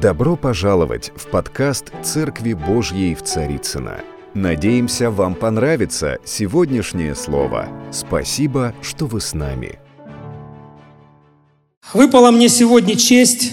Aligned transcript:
Добро 0.00 0.36
пожаловать 0.36 1.10
в 1.16 1.26
подкаст 1.26 1.86
«Церкви 2.04 2.52
Божьей 2.52 3.16
в 3.16 3.24
Царицыно». 3.24 3.98
Надеемся, 4.32 5.10
вам 5.10 5.34
понравится 5.34 6.18
сегодняшнее 6.24 7.16
слово. 7.16 7.68
Спасибо, 7.90 8.76
что 8.80 9.06
вы 9.06 9.20
с 9.20 9.34
нами. 9.34 9.80
Выпала 11.92 12.30
мне 12.30 12.48
сегодня 12.48 12.94
честь 12.94 13.52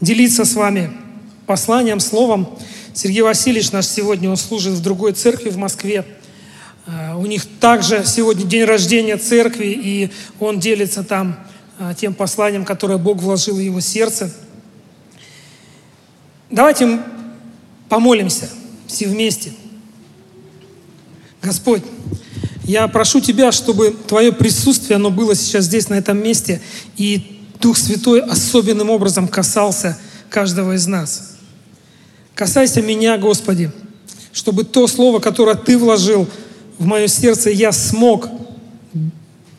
делиться 0.00 0.44
с 0.44 0.56
вами 0.56 0.90
посланием, 1.46 2.00
словом. 2.00 2.48
Сергей 2.92 3.22
Васильевич 3.22 3.70
наш 3.70 3.86
сегодня, 3.86 4.28
он 4.28 4.36
служит 4.36 4.72
в 4.72 4.82
другой 4.82 5.12
церкви 5.12 5.50
в 5.50 5.56
Москве. 5.56 6.04
А, 6.84 7.16
у 7.16 7.26
них 7.26 7.46
также 7.60 8.02
сегодня 8.04 8.44
день 8.44 8.64
рождения 8.64 9.18
церкви, 9.18 9.66
и 9.66 10.10
он 10.40 10.58
делится 10.58 11.04
там 11.04 11.36
а, 11.78 11.94
тем 11.94 12.12
посланием, 12.12 12.64
которое 12.64 12.98
Бог 12.98 13.18
вложил 13.18 13.54
в 13.54 13.60
его 13.60 13.78
сердце. 13.78 14.32
Давайте 16.56 17.00
помолимся 17.90 18.48
все 18.86 19.08
вместе. 19.08 19.52
Господь, 21.42 21.82
я 22.64 22.88
прошу 22.88 23.20
Тебя, 23.20 23.52
чтобы 23.52 23.94
Твое 24.08 24.32
присутствие, 24.32 24.96
оно 24.96 25.10
было 25.10 25.34
сейчас 25.34 25.66
здесь, 25.66 25.90
на 25.90 25.96
этом 25.96 26.16
месте, 26.16 26.62
и 26.96 27.42
Дух 27.60 27.76
Святой 27.76 28.22
особенным 28.22 28.88
образом 28.88 29.28
касался 29.28 29.98
каждого 30.30 30.76
из 30.76 30.86
нас. 30.86 31.36
Касайся 32.34 32.80
меня, 32.80 33.18
Господи, 33.18 33.70
чтобы 34.32 34.64
то 34.64 34.86
слово, 34.86 35.18
которое 35.18 35.56
Ты 35.56 35.76
вложил 35.76 36.26
в 36.78 36.86
мое 36.86 37.06
сердце, 37.06 37.50
я 37.50 37.70
смог 37.70 38.30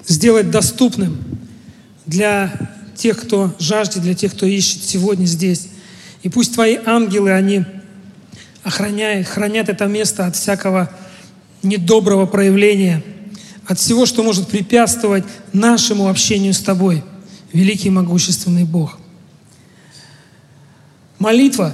сделать 0.08 0.50
доступным 0.50 1.16
для 2.08 2.52
тех, 2.96 3.22
кто 3.22 3.54
жаждет, 3.60 4.02
для 4.02 4.16
тех, 4.16 4.34
кто 4.34 4.48
ищет 4.48 4.84
сегодня 4.84 5.26
здесь. 5.26 5.68
И 6.28 6.30
пусть 6.30 6.56
Твои 6.56 6.78
ангелы, 6.86 7.32
они 7.32 7.64
охраняют, 8.62 9.30
хранят 9.30 9.70
это 9.70 9.86
место 9.86 10.26
от 10.26 10.36
всякого 10.36 10.92
недоброго 11.64 12.26
проявления, 12.26 13.02
от 13.66 13.80
всего, 13.80 14.06
что 14.06 14.24
может 14.24 14.50
препятствовать 14.50 15.24
нашему 15.54 16.10
общению 16.10 16.54
с 16.54 16.60
Тобой, 16.60 17.02
великий 17.54 17.90
могущественный 17.90 18.66
Бог. 18.66 19.00
Молитва 21.18 21.74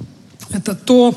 –это 0.48 0.74
то 0.74 1.14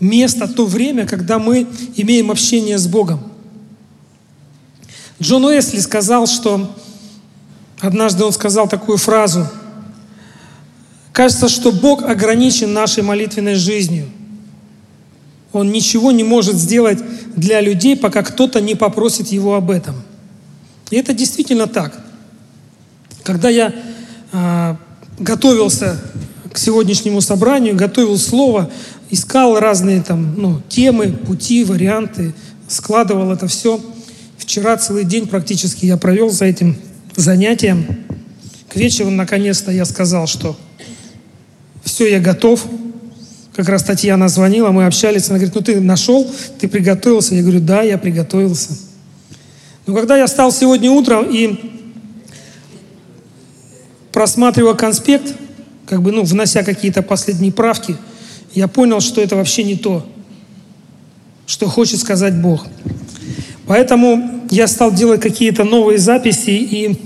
место, 0.00 0.48
то 0.48 0.64
время, 0.64 1.06
когда 1.06 1.38
мы 1.38 1.66
имеем 1.96 2.30
общение 2.30 2.78
с 2.78 2.86
Богом. 2.86 3.20
Джон 5.20 5.44
Уэсли 5.44 5.78
сказал, 5.78 6.26
что 6.26 6.74
однажды 7.80 8.24
он 8.24 8.32
сказал 8.32 8.66
такую 8.66 8.96
фразу. 8.96 9.46
Кажется, 11.16 11.48
что 11.48 11.72
Бог 11.72 12.02
ограничен 12.02 12.74
нашей 12.74 13.02
молитвенной 13.02 13.54
жизнью. 13.54 14.04
Он 15.54 15.72
ничего 15.72 16.12
не 16.12 16.24
может 16.24 16.56
сделать 16.56 16.98
для 17.34 17.62
людей, 17.62 17.96
пока 17.96 18.22
кто-то 18.22 18.60
не 18.60 18.74
попросит 18.74 19.28
его 19.28 19.54
об 19.54 19.70
этом. 19.70 19.94
И 20.90 20.96
это 20.96 21.14
действительно 21.14 21.66
так. 21.66 21.98
Когда 23.22 23.48
я 23.48 23.72
э, 24.32 24.76
готовился 25.18 25.98
к 26.52 26.58
сегодняшнему 26.58 27.22
собранию, 27.22 27.76
готовил 27.76 28.18
слово, 28.18 28.70
искал 29.10 29.58
разные 29.58 30.02
там, 30.02 30.34
ну, 30.36 30.60
темы, 30.68 31.12
пути, 31.12 31.64
варианты, 31.64 32.34
складывал 32.68 33.32
это 33.32 33.46
все– 33.46 33.80
Вчера 34.46 34.76
целый 34.76 35.04
день 35.04 35.26
практически 35.26 35.86
я 35.86 35.96
провел 35.96 36.30
за 36.30 36.44
этим 36.44 36.76
занятием. 37.16 37.84
К 38.68 38.76
вечеру, 38.76 39.10
наконец-то, 39.10 39.72
я 39.72 39.84
сказал, 39.84 40.26
что 40.26 40.56
все, 41.86 42.10
я 42.10 42.20
готов. 42.20 42.66
Как 43.54 43.68
раз 43.68 43.84
Татьяна 43.84 44.28
звонила, 44.28 44.70
мы 44.70 44.86
общались. 44.86 45.30
Она 45.30 45.38
говорит, 45.38 45.54
ну 45.54 45.62
ты 45.62 45.80
нашел, 45.80 46.30
ты 46.58 46.68
приготовился? 46.68 47.34
Я 47.34 47.42
говорю, 47.42 47.60
да, 47.60 47.82
я 47.82 47.96
приготовился. 47.96 48.76
Но 49.86 49.94
когда 49.94 50.16
я 50.16 50.26
встал 50.26 50.52
сегодня 50.52 50.90
утром 50.90 51.30
и 51.30 51.58
просматривал 54.12 54.74
конспект, 54.74 55.36
как 55.86 56.02
бы, 56.02 56.10
ну, 56.10 56.24
внося 56.24 56.64
какие-то 56.64 57.02
последние 57.02 57.52
правки, 57.52 57.96
я 58.52 58.66
понял, 58.66 59.00
что 59.00 59.20
это 59.20 59.36
вообще 59.36 59.62
не 59.62 59.76
то, 59.76 60.04
что 61.46 61.68
хочет 61.68 62.00
сказать 62.00 62.34
Бог. 62.42 62.66
Поэтому 63.66 64.42
я 64.50 64.66
стал 64.66 64.92
делать 64.92 65.20
какие-то 65.20 65.62
новые 65.62 65.98
записи 65.98 66.50
и 66.50 67.00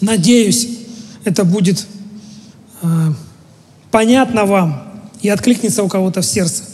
надеюсь, 0.00 0.78
это 1.24 1.44
будет 1.44 1.86
э, 2.80 2.86
понятно 3.92 4.44
вам 4.44 4.82
и 5.20 5.28
откликнется 5.28 5.84
у 5.84 5.88
кого-то 5.88 6.20
в 6.22 6.26
сердце. 6.26 6.64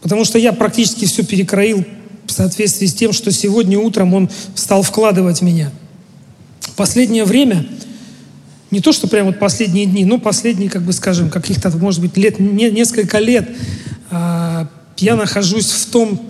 Потому 0.00 0.24
что 0.24 0.38
я 0.38 0.52
практически 0.52 1.04
все 1.04 1.24
перекроил 1.24 1.84
в 2.26 2.32
соответствии 2.32 2.86
с 2.86 2.94
тем, 2.94 3.12
что 3.12 3.30
сегодня 3.30 3.78
утром 3.78 4.12
он 4.14 4.28
стал 4.56 4.82
вкладывать 4.82 5.38
в 5.38 5.42
меня. 5.42 5.70
Последнее 6.74 7.24
время, 7.24 7.64
не 8.72 8.80
то, 8.80 8.90
что 8.90 9.06
прямо 9.06 9.28
вот 9.28 9.38
последние 9.38 9.86
дни, 9.86 10.04
но 10.04 10.18
последние, 10.18 10.68
как 10.68 10.82
бы 10.82 10.92
скажем, 10.92 11.30
каких-то, 11.30 11.70
может 11.78 12.00
быть, 12.00 12.16
лет, 12.16 12.40
не, 12.40 12.70
несколько 12.70 13.20
лет, 13.20 13.48
э, 14.10 14.66
я 14.98 15.14
нахожусь 15.14 15.70
в 15.70 15.86
том 15.86 16.20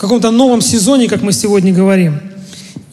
каком-то 0.00 0.30
новом 0.30 0.62
сезоне, 0.62 1.08
как 1.08 1.20
мы 1.20 1.32
сегодня 1.32 1.74
говорим. 1.74 2.20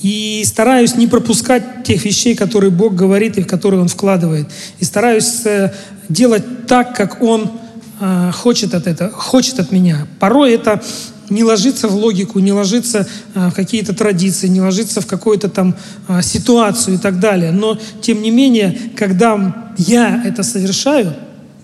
И 0.01 0.43
стараюсь 0.45 0.95
не 0.95 1.07
пропускать 1.07 1.83
тех 1.83 2.05
вещей, 2.05 2.35
которые 2.35 2.69
Бог 2.69 2.93
говорит 2.93 3.37
и 3.37 3.41
в 3.41 3.47
которые 3.47 3.81
Он 3.81 3.87
вкладывает. 3.87 4.47
И 4.79 4.85
стараюсь 4.85 5.45
э, 5.45 5.73
делать 6.07 6.67
так, 6.67 6.95
как 6.95 7.21
Он 7.21 7.51
э, 7.99 8.31
хочет 8.31 8.75
от 8.75 8.85
этого, 8.85 9.09
хочет 9.11 9.59
от 9.59 9.71
меня. 9.71 10.07
Порой 10.19 10.53
это 10.53 10.83
не 11.29 11.43
ложится 11.43 11.87
в 11.87 11.95
логику, 11.95 12.39
не 12.39 12.53
ложится 12.53 13.07
э, 13.33 13.49
в 13.49 13.53
какие-то 13.53 13.95
традиции, 13.95 14.47
не 14.47 14.61
ложится 14.61 15.01
в 15.01 15.07
какую-то 15.07 15.49
там 15.49 15.75
ситуацию 16.21 16.95
и 16.95 16.97
так 16.99 17.19
далее. 17.19 17.51
Но, 17.51 17.77
тем 18.01 18.21
не 18.21 18.29
менее, 18.29 18.77
когда 18.95 19.71
я 19.77 20.21
это 20.23 20.43
совершаю, 20.43 21.15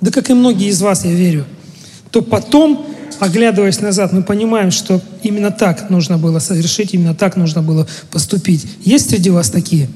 да 0.01 0.11
как 0.11 0.29
и 0.31 0.33
многие 0.33 0.69
из 0.69 0.81
вас, 0.81 1.05
я 1.05 1.11
верю, 1.11 1.45
то 2.09 2.21
потом 2.21 2.92
оглядываясь 3.19 3.81
назад, 3.81 4.13
мы 4.13 4.23
понимаем, 4.23 4.71
что 4.71 5.01
именно 5.21 5.51
так 5.51 5.89
нужно 5.89 6.17
было 6.17 6.39
совершить, 6.39 6.93
именно 6.93 7.15
так 7.15 7.35
нужно 7.35 7.61
было 7.61 7.87
поступить. 8.11 8.65
Есть 8.83 9.09
среди 9.09 9.29
вас 9.29 9.49
такие? 9.49 9.89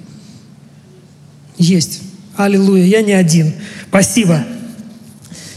Есть. 1.58 2.02
Аллилуйя, 2.36 2.86
я 2.86 3.02
не 3.02 3.14
один. 3.14 3.54
Спасибо. 3.90 4.44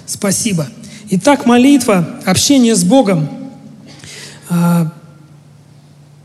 Спасибо. 0.07 0.67
Итак, 1.11 1.47
молитва, 1.47 2.09
общение 2.25 2.75
с 2.75 2.85
Богом. 2.85 3.29
А, 4.49 4.93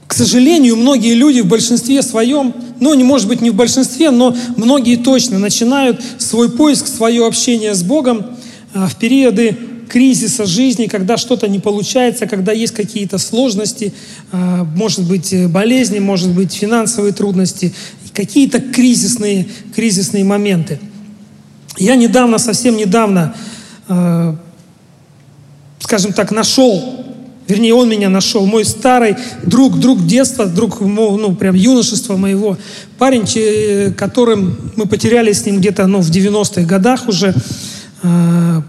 к 0.07 0.13
сожалению, 0.13 0.77
многие 0.77 1.13
люди 1.13 1.41
в 1.41 1.47
большинстве 1.47 2.01
своем, 2.01 2.53
ну, 2.79 2.93
не 2.93 3.03
может 3.03 3.27
быть 3.27 3.41
не 3.41 3.49
в 3.49 3.55
большинстве, 3.55 4.11
но 4.11 4.35
многие 4.55 4.95
точно 4.95 5.39
начинают 5.39 6.01
свой 6.17 6.49
поиск, 6.49 6.87
свое 6.87 7.27
общение 7.27 7.73
с 7.73 7.83
Богом 7.83 8.37
а, 8.73 8.87
в 8.87 8.95
периоды 8.95 9.57
кризиса 9.95 10.45
жизни, 10.45 10.87
когда 10.87 11.15
что-то 11.15 11.47
не 11.47 11.59
получается, 11.59 12.27
когда 12.27 12.51
есть 12.51 12.73
какие-то 12.73 13.17
сложности, 13.17 13.93
а, 14.29 14.65
может 14.75 15.07
быть 15.07 15.31
э, 15.31 15.47
болезни, 15.47 15.99
может 15.99 16.31
быть 16.31 16.51
финансовые 16.51 17.13
трудности, 17.13 17.73
какие-то 18.11 18.59
кризисные, 18.59 19.47
кризисные 19.73 20.25
моменты. 20.25 20.81
Я 21.77 21.95
недавно, 21.95 22.39
совсем 22.39 22.75
недавно, 22.75 23.35
а, 23.87 24.35
скажем 25.79 26.11
так, 26.11 26.31
нашел, 26.31 27.05
вернее, 27.47 27.73
он 27.73 27.87
меня 27.87 28.09
нашел, 28.09 28.45
мой 28.45 28.65
старый 28.65 29.15
друг, 29.43 29.79
друг 29.79 30.05
детства, 30.05 30.45
друг, 30.45 30.81
ну, 30.81 31.33
прям 31.37 31.55
юношества 31.55 32.17
моего, 32.17 32.57
парень, 32.97 33.93
которым 33.93 34.73
мы 34.75 34.87
потеряли 34.87 35.31
с 35.31 35.45
ним 35.45 35.59
где-то, 35.59 35.87
ну, 35.87 36.01
в 36.01 36.11
90-х 36.11 36.63
годах 36.63 37.07
уже, 37.07 37.33
а, 38.03 38.61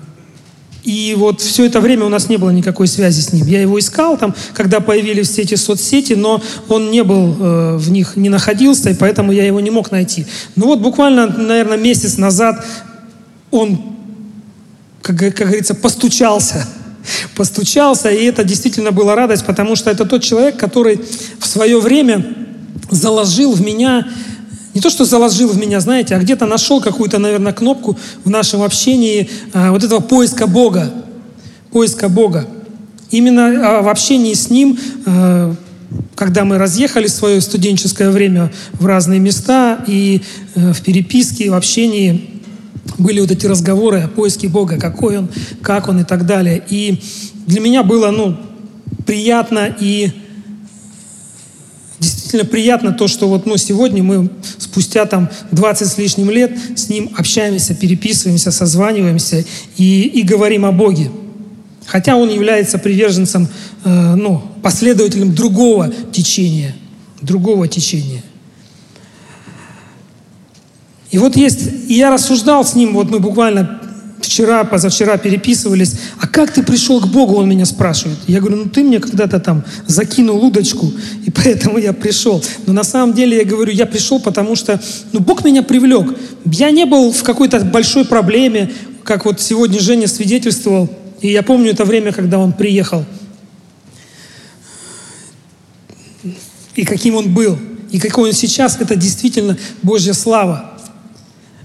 и 0.86 1.16
вот 1.16 1.40
все 1.40 1.66
это 1.66 1.80
время 1.80 2.04
у 2.04 2.08
нас 2.08 2.28
не 2.28 2.36
было 2.36 2.50
никакой 2.50 2.86
связи 2.86 3.20
с 3.20 3.32
ним. 3.32 3.44
Я 3.48 3.60
его 3.60 3.76
искал 3.76 4.16
там, 4.16 4.36
когда 4.54 4.78
появились 4.78 5.28
все 5.28 5.42
эти 5.42 5.56
соцсети, 5.56 6.12
но 6.12 6.40
он 6.68 6.92
не 6.92 7.02
был 7.02 7.36
э, 7.40 7.76
в 7.76 7.90
них, 7.90 8.14
не 8.14 8.28
находился, 8.28 8.90
и 8.90 8.94
поэтому 8.94 9.32
я 9.32 9.44
его 9.44 9.58
не 9.58 9.70
мог 9.70 9.90
найти. 9.90 10.26
Ну 10.54 10.66
вот 10.66 10.78
буквально, 10.78 11.26
наверное, 11.26 11.76
месяц 11.76 12.18
назад 12.18 12.64
он, 13.50 13.80
как, 15.02 15.18
как 15.18 15.48
говорится, 15.48 15.74
постучался. 15.74 16.68
Постучался, 17.34 18.08
и 18.10 18.24
это 18.24 18.44
действительно 18.44 18.92
была 18.92 19.16
радость, 19.16 19.44
потому 19.44 19.74
что 19.74 19.90
это 19.90 20.04
тот 20.04 20.22
человек, 20.22 20.56
который 20.56 21.00
в 21.40 21.46
свое 21.48 21.80
время 21.80 22.24
заложил 22.90 23.52
в 23.54 23.60
меня 23.60 24.06
не 24.76 24.82
то, 24.82 24.90
что 24.90 25.06
заложил 25.06 25.48
в 25.48 25.56
меня, 25.56 25.80
знаете, 25.80 26.14
а 26.14 26.18
где-то 26.18 26.44
нашел 26.44 26.82
какую-то, 26.82 27.18
наверное, 27.18 27.54
кнопку 27.54 27.96
в 28.24 28.28
нашем 28.28 28.60
общении 28.60 29.30
а, 29.54 29.70
вот 29.70 29.82
этого 29.82 30.00
поиска 30.00 30.46
Бога. 30.46 30.92
Поиска 31.72 32.10
Бога. 32.10 32.46
Именно 33.10 33.78
а, 33.78 33.80
в 33.80 33.88
общении 33.88 34.34
с 34.34 34.50
Ним 34.50 34.78
а, 35.06 35.54
когда 36.14 36.44
мы 36.44 36.58
разъехали 36.58 37.06
свое 37.06 37.40
студенческое 37.40 38.10
время 38.10 38.52
в 38.74 38.84
разные 38.84 39.18
места 39.18 39.82
и 39.86 40.20
э, 40.54 40.72
в 40.72 40.82
переписке, 40.82 41.48
в 41.50 41.54
общении 41.54 42.42
были 42.98 43.20
вот 43.20 43.30
эти 43.30 43.46
разговоры 43.46 44.00
о 44.00 44.08
поиске 44.08 44.48
Бога, 44.48 44.78
какой 44.78 45.18
Он, 45.18 45.28
как 45.62 45.88
Он 45.88 46.00
и 46.00 46.04
так 46.04 46.26
далее. 46.26 46.62
И 46.68 47.00
для 47.46 47.60
меня 47.60 47.82
было, 47.82 48.10
ну, 48.10 48.36
приятно 49.06 49.74
и 49.80 50.10
действительно 52.26 52.50
приятно 52.50 52.92
то, 52.92 53.06
что 53.06 53.28
вот 53.28 53.46
ну, 53.46 53.56
сегодня 53.56 54.02
мы 54.02 54.28
спустя 54.58 55.06
там 55.06 55.30
20 55.52 55.86
с 55.86 55.96
лишним 55.96 56.28
лет 56.28 56.58
с 56.74 56.88
ним 56.88 57.10
общаемся, 57.16 57.72
переписываемся, 57.72 58.50
созваниваемся 58.50 59.44
и, 59.76 60.02
и 60.02 60.22
говорим 60.22 60.64
о 60.64 60.72
Боге. 60.72 61.12
Хотя 61.86 62.16
он 62.16 62.28
является 62.28 62.78
приверженцем, 62.78 63.46
э, 63.84 64.14
ну, 64.16 64.42
последователем 64.60 65.36
другого 65.36 65.92
течения, 66.10 66.74
другого 67.22 67.68
течения. 67.68 68.24
И 71.12 71.18
вот 71.18 71.36
есть, 71.36 71.60
и 71.86 71.94
я 71.94 72.10
рассуждал 72.10 72.64
с 72.64 72.74
ним, 72.74 72.92
вот 72.94 73.08
мы 73.08 73.20
буквально 73.20 73.80
вчера, 74.36 74.64
позавчера 74.64 75.16
переписывались, 75.16 75.94
а 76.20 76.26
как 76.28 76.52
ты 76.52 76.62
пришел 76.62 77.00
к 77.00 77.06
Богу, 77.06 77.36
он 77.36 77.48
меня 77.48 77.64
спрашивает. 77.64 78.18
Я 78.26 78.40
говорю, 78.40 78.56
ну 78.56 78.68
ты 78.68 78.82
мне 78.82 79.00
когда-то 79.00 79.40
там 79.40 79.64
закинул 79.86 80.44
удочку, 80.44 80.92
и 81.24 81.30
поэтому 81.30 81.78
я 81.78 81.94
пришел. 81.94 82.44
Но 82.66 82.74
на 82.74 82.84
самом 82.84 83.14
деле 83.14 83.38
я 83.38 83.44
говорю, 83.44 83.72
я 83.72 83.86
пришел, 83.86 84.20
потому 84.20 84.54
что 84.54 84.78
ну, 85.12 85.20
Бог 85.20 85.42
меня 85.42 85.62
привлек. 85.62 86.14
Я 86.44 86.70
не 86.70 86.84
был 86.84 87.12
в 87.12 87.22
какой-то 87.22 87.60
большой 87.60 88.04
проблеме, 88.04 88.70
как 89.04 89.24
вот 89.24 89.40
сегодня 89.40 89.80
Женя 89.80 90.06
свидетельствовал. 90.06 90.90
И 91.22 91.32
я 91.32 91.42
помню 91.42 91.70
это 91.70 91.86
время, 91.86 92.12
когда 92.12 92.38
он 92.38 92.52
приехал. 92.52 93.06
И 96.74 96.84
каким 96.84 97.14
он 97.14 97.32
был. 97.32 97.58
И 97.90 97.98
какой 97.98 98.28
он 98.28 98.34
сейчас, 98.34 98.76
это 98.78 98.96
действительно 98.96 99.56
Божья 99.82 100.12
слава. 100.12 100.75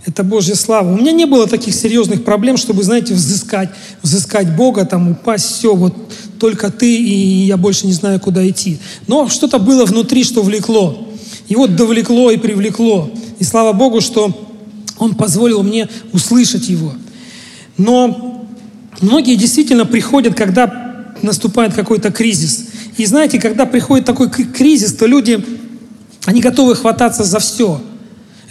Это 0.03 0.23
Божья 0.23 0.55
слава. 0.55 0.91
У 0.91 0.97
меня 0.97 1.11
не 1.11 1.25
было 1.25 1.47
таких 1.47 1.75
серьезных 1.75 2.23
проблем, 2.23 2.57
чтобы, 2.57 2.83
знаете, 2.83 3.13
взыскать, 3.13 3.69
взыскать 4.01 4.55
Бога, 4.55 4.85
там 4.85 5.11
упасть, 5.11 5.45
все, 5.45 5.75
вот 5.75 5.95
только 6.39 6.71
ты, 6.71 6.95
и 6.95 7.45
я 7.45 7.55
больше 7.55 7.85
не 7.85 7.93
знаю, 7.93 8.19
куда 8.19 8.47
идти. 8.49 8.79
Но 9.05 9.29
что-то 9.29 9.59
было 9.59 9.85
внутри, 9.85 10.23
что 10.23 10.41
влекло. 10.41 11.07
И 11.47 11.55
вот 11.55 11.75
довлекло 11.75 12.31
и 12.31 12.37
привлекло. 12.37 13.11
И 13.37 13.43
слава 13.43 13.73
Богу, 13.73 14.01
что 14.01 14.49
Он 14.97 15.13
позволил 15.13 15.61
мне 15.61 15.87
услышать 16.13 16.67
Его. 16.67 16.93
Но 17.77 18.47
многие 19.01 19.35
действительно 19.35 19.85
приходят, 19.85 20.33
когда 20.33 21.13
наступает 21.21 21.75
какой-то 21.75 22.11
кризис. 22.11 22.69
И 22.97 23.05
знаете, 23.05 23.39
когда 23.39 23.67
приходит 23.67 24.05
такой 24.07 24.29
кризис, 24.29 24.93
то 24.93 25.05
люди, 25.05 25.45
они 26.25 26.41
готовы 26.41 26.73
хвататься 26.73 27.23
за 27.23 27.37
все– 27.37 27.79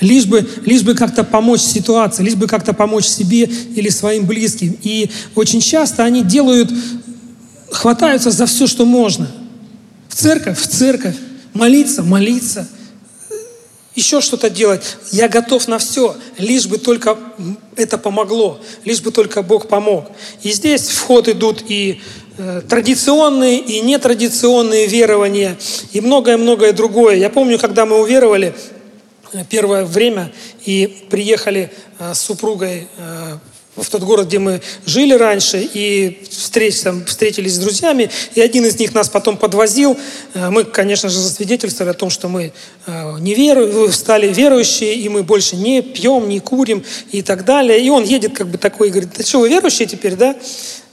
лишь 0.01 0.27
бы, 0.27 0.49
лишь 0.65 0.83
бы 0.83 0.95
как-то 0.95 1.25
помочь 1.25 1.61
ситуации, 1.61 2.23
лишь 2.23 2.35
бы 2.35 2.47
как-то 2.47 2.73
помочь 2.73 3.07
себе 3.07 3.45
или 3.45 3.89
своим 3.89 4.27
близким. 4.27 4.77
И 4.83 5.11
очень 5.35 5.61
часто 5.61 6.05
они 6.05 6.23
делают, 6.23 6.71
хватаются 7.71 8.31
за 8.31 8.47
все, 8.47 8.67
что 8.67 8.85
можно. 8.85 9.31
В 10.09 10.15
церковь, 10.15 10.59
в 10.59 10.67
церковь, 10.67 11.17
молиться, 11.53 12.03
молиться, 12.03 12.67
еще 13.95 14.21
что-то 14.21 14.51
делать. 14.51 14.97
Я 15.13 15.29
готов 15.29 15.67
на 15.69 15.79
все, 15.79 16.17
лишь 16.39 16.67
бы 16.67 16.79
только 16.79 17.19
это 17.77 17.99
помогло, 17.99 18.61
лишь 18.85 19.01
бы 19.03 19.11
только 19.11 19.43
Бог 19.43 19.69
помог. 19.69 20.07
И 20.43 20.53
здесь 20.53 20.89
в 20.89 21.11
идут 21.29 21.65
и 21.69 22.01
э, 22.39 22.63
традиционные 22.69 23.59
и 23.59 23.81
нетрадиционные 23.81 24.87
верования, 24.87 25.59
и 25.93 26.01
многое-многое 26.01 26.73
другое. 26.73 27.17
Я 27.17 27.31
помню, 27.31 27.59
когда 27.59 27.85
мы 27.85 28.01
уверовали, 28.01 28.55
первое 29.49 29.85
время 29.85 30.33
и 30.65 31.07
приехали 31.11 31.71
э, 31.99 32.15
с 32.15 32.21
супругой 32.21 32.89
э, 32.97 33.39
в 33.77 33.89
тот 33.89 34.03
город, 34.03 34.27
где 34.27 34.39
мы 34.39 34.61
жили 34.85 35.15
раньше, 35.15 35.63
и 35.63 36.25
встреч, 36.29 36.81
там, 36.81 37.05
встретились 37.05 37.55
с 37.55 37.59
друзьями, 37.59 38.11
и 38.35 38.41
один 38.41 38.67
из 38.67 38.79
них 38.79 38.95
нас 38.95 39.09
потом 39.09 39.37
подвозил. 39.37 39.97
Э, 40.35 40.51
мы, 40.51 40.65
конечно 40.65 41.09
же, 41.09 41.19
засвидетельствовали 41.19 41.93
о 41.93 41.95
том, 41.95 42.11
что 42.11 42.29
мы 42.29 42.53
не 43.21 43.35
веру, 43.35 43.91
стали 43.93 44.27
верующие, 44.33 44.95
и 44.95 45.09
мы 45.09 45.23
больше 45.23 45.57
не 45.57 45.83
пьем, 45.83 46.29
не 46.29 46.41
курим 46.41 46.85
и 47.13 47.23
так 47.23 47.45
далее. 47.45 47.81
И 47.81 47.89
он 47.91 48.03
едет 48.05 48.37
как 48.37 48.49
бы 48.49 48.59
такой 48.59 48.89
и 48.89 48.91
говорит, 48.91 49.11
да 49.17 49.25
что, 49.25 49.41
вы 49.41 49.49
верующие 49.49 49.87
теперь, 49.87 50.17
да? 50.17 50.35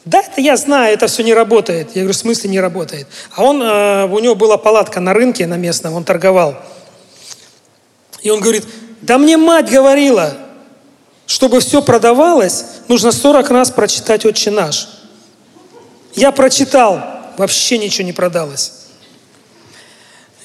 Да, 0.05 0.21
это 0.21 0.39
я 0.39 0.55
знаю, 0.55 0.93
это 0.93 1.07
все 1.07 1.23
не 1.23 1.33
работает. 1.33 1.89
Я 1.95 2.03
говорю, 2.03 2.13
в 2.13 2.17
смысле 2.17 2.49
не 2.49 2.59
работает? 2.59 3.07
А 3.35 3.43
он, 3.43 3.61
у 3.61 4.19
него 4.19 4.35
была 4.35 4.57
палатка 4.57 4.99
на 4.99 5.13
рынке 5.13 5.47
на 5.47 5.57
местном, 5.57 5.93
он 5.95 6.03
торговал. 6.03 6.57
И 8.27 8.29
он 8.29 8.41
говорит, 8.41 8.65
да 9.01 9.17
мне 9.17 9.37
мать 9.37 9.71
говорила, 9.71 10.35
чтобы 11.27 11.61
все 11.61 11.81
продавалось, 11.81 12.65
нужно 12.89 13.13
40 13.13 13.49
раз 13.51 13.71
прочитать 13.71 14.25
«Отче 14.25 14.51
наш». 14.51 14.89
Я 16.13 16.33
прочитал, 16.33 17.01
вообще 17.37 17.77
ничего 17.77 18.03
не 18.03 18.11
продалось. 18.11 18.73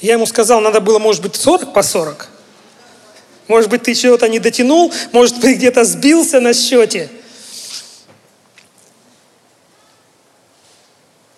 Я 0.00 0.12
ему 0.12 0.26
сказал, 0.26 0.60
надо 0.60 0.80
было, 0.80 1.00
может 1.00 1.22
быть, 1.22 1.34
40 1.34 1.72
по 1.72 1.82
40. 1.82 2.28
Может 3.48 3.68
быть, 3.68 3.82
ты 3.82 3.96
чего-то 3.96 4.28
не 4.28 4.38
дотянул, 4.38 4.92
может 5.10 5.40
быть, 5.40 5.56
где-то 5.56 5.84
сбился 5.84 6.38
на 6.38 6.54
счете. 6.54 7.10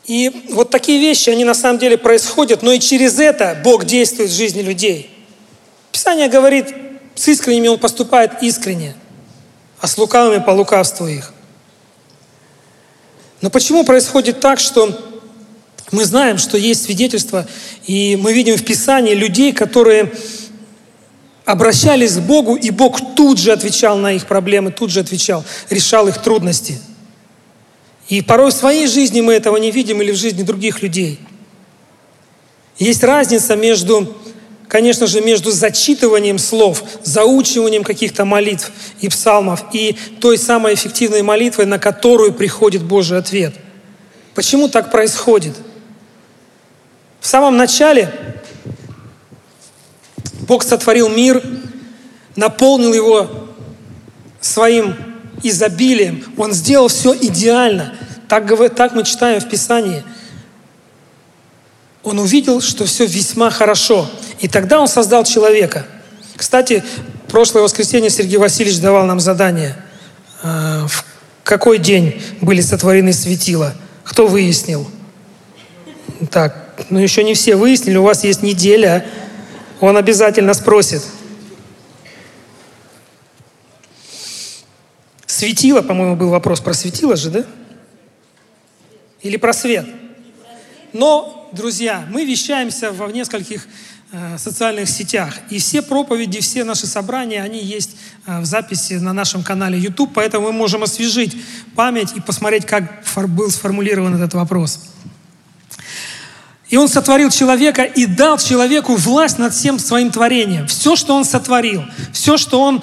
И 0.04 0.44
вот 0.50 0.68
такие 0.68 1.00
вещи, 1.00 1.30
они 1.30 1.44
на 1.44 1.54
самом 1.54 1.78
деле 1.78 1.96
происходят, 1.96 2.60
но 2.60 2.70
и 2.70 2.80
через 2.80 3.18
это 3.18 3.58
Бог 3.64 3.86
действует 3.86 4.28
в 4.28 4.34
жизни 4.34 4.60
людей. 4.60 5.13
Писание 5.94 6.26
говорит, 6.26 6.74
с 7.14 7.28
искренними 7.28 7.68
он 7.68 7.78
поступает 7.78 8.42
искренне, 8.42 8.96
а 9.78 9.86
с 9.86 9.96
лукавыми 9.96 10.42
по 10.42 10.50
лукавству 10.50 11.06
их. 11.06 11.32
Но 13.40 13.48
почему 13.48 13.84
происходит 13.84 14.40
так, 14.40 14.58
что 14.58 14.90
мы 15.92 16.04
знаем, 16.04 16.38
что 16.38 16.58
есть 16.58 16.82
свидетельства, 16.82 17.46
и 17.86 18.18
мы 18.20 18.32
видим 18.32 18.56
в 18.56 18.64
Писании 18.64 19.14
людей, 19.14 19.52
которые 19.52 20.12
обращались 21.44 22.16
к 22.16 22.22
Богу, 22.22 22.56
и 22.56 22.70
Бог 22.70 23.14
тут 23.14 23.38
же 23.38 23.52
отвечал 23.52 23.96
на 23.96 24.14
их 24.14 24.26
проблемы, 24.26 24.72
тут 24.72 24.90
же 24.90 24.98
отвечал, 24.98 25.44
решал 25.70 26.08
их 26.08 26.20
трудности. 26.20 26.80
И 28.08 28.20
порой 28.20 28.50
в 28.50 28.54
своей 28.54 28.88
жизни 28.88 29.20
мы 29.20 29.34
этого 29.34 29.58
не 29.58 29.70
видим 29.70 30.02
или 30.02 30.10
в 30.10 30.16
жизни 30.16 30.42
других 30.42 30.82
людей. 30.82 31.20
Есть 32.78 33.04
разница 33.04 33.54
между 33.54 34.12
конечно 34.68 35.06
же, 35.06 35.20
между 35.20 35.50
зачитыванием 35.50 36.38
слов, 36.38 36.82
заучиванием 37.02 37.84
каких-то 37.84 38.24
молитв 38.24 38.70
и 39.00 39.08
псалмов 39.08 39.64
и 39.72 39.96
той 40.20 40.38
самой 40.38 40.74
эффективной 40.74 41.22
молитвой, 41.22 41.66
на 41.66 41.78
которую 41.78 42.32
приходит 42.32 42.82
Божий 42.82 43.18
ответ. 43.18 43.54
Почему 44.34 44.68
так 44.68 44.90
происходит? 44.90 45.54
В 47.20 47.26
самом 47.26 47.56
начале 47.56 48.12
Бог 50.40 50.62
сотворил 50.62 51.08
мир, 51.08 51.42
наполнил 52.36 52.92
его 52.92 53.48
своим 54.40 54.94
изобилием. 55.42 56.24
Он 56.36 56.52
сделал 56.52 56.88
все 56.88 57.14
идеально. 57.14 57.94
Так, 58.28 58.74
так 58.74 58.94
мы 58.94 59.04
читаем 59.04 59.40
в 59.40 59.48
Писании. 59.48 60.02
Он 62.02 62.18
увидел, 62.18 62.60
что 62.60 62.84
все 62.84 63.06
весьма 63.06 63.50
хорошо. 63.50 64.10
И 64.44 64.48
тогда 64.48 64.78
он 64.78 64.88
создал 64.88 65.24
человека. 65.24 65.86
Кстати, 66.36 66.84
прошлое 67.28 67.62
воскресенье 67.62 68.10
Сергей 68.10 68.36
Васильевич 68.36 68.78
давал 68.78 69.06
нам 69.06 69.18
задание. 69.18 69.74
А, 70.42 70.86
в 70.86 71.02
какой 71.44 71.78
день 71.78 72.22
были 72.42 72.60
сотворены 72.60 73.14
светила? 73.14 73.74
Кто 74.04 74.26
выяснил? 74.26 74.86
Так, 76.30 76.84
ну 76.90 76.98
еще 76.98 77.24
не 77.24 77.32
все 77.32 77.56
выяснили, 77.56 77.96
у 77.96 78.02
вас 78.02 78.22
есть 78.22 78.42
неделя. 78.42 79.06
Он 79.80 79.96
обязательно 79.96 80.52
спросит. 80.52 81.00
Светило, 85.24 85.80
по-моему, 85.80 86.16
был 86.16 86.28
вопрос 86.28 86.60
про 86.60 86.74
светило 86.74 87.16
же, 87.16 87.30
да? 87.30 87.46
Или 89.22 89.38
про 89.38 89.54
свет? 89.54 89.86
Но, 90.92 91.48
друзья, 91.52 92.04
мы 92.10 92.26
вещаемся 92.26 92.90
в 92.92 93.10
нескольких 93.10 93.66
Э, 93.66 93.93
социальных 94.38 94.88
сетях. 94.88 95.34
И 95.50 95.58
все 95.58 95.82
проповеди, 95.82 96.40
все 96.40 96.64
наши 96.64 96.86
собрания, 96.86 97.42
они 97.42 97.62
есть 97.62 97.96
э, 98.26 98.40
в 98.40 98.44
записи 98.44 98.94
на 98.94 99.12
нашем 99.12 99.42
канале 99.42 99.78
YouTube, 99.78 100.10
поэтому 100.14 100.46
мы 100.46 100.52
можем 100.52 100.82
освежить 100.82 101.36
память 101.74 102.12
и 102.16 102.20
посмотреть, 102.20 102.66
как 102.66 103.04
был 103.28 103.50
сформулирован 103.50 104.14
этот 104.14 104.34
вопрос. 104.34 104.80
И 106.70 106.76
он 106.76 106.88
сотворил 106.88 107.30
человека 107.30 107.84
и 107.84 108.06
дал 108.06 108.38
человеку 108.38 108.96
власть 108.96 109.38
над 109.38 109.54
всем 109.54 109.78
своим 109.78 110.10
творением. 110.10 110.66
Все, 110.66 110.96
что 110.96 111.14
он 111.14 111.24
сотворил, 111.24 111.84
все, 112.12 112.36
что 112.36 112.60
он 112.60 112.82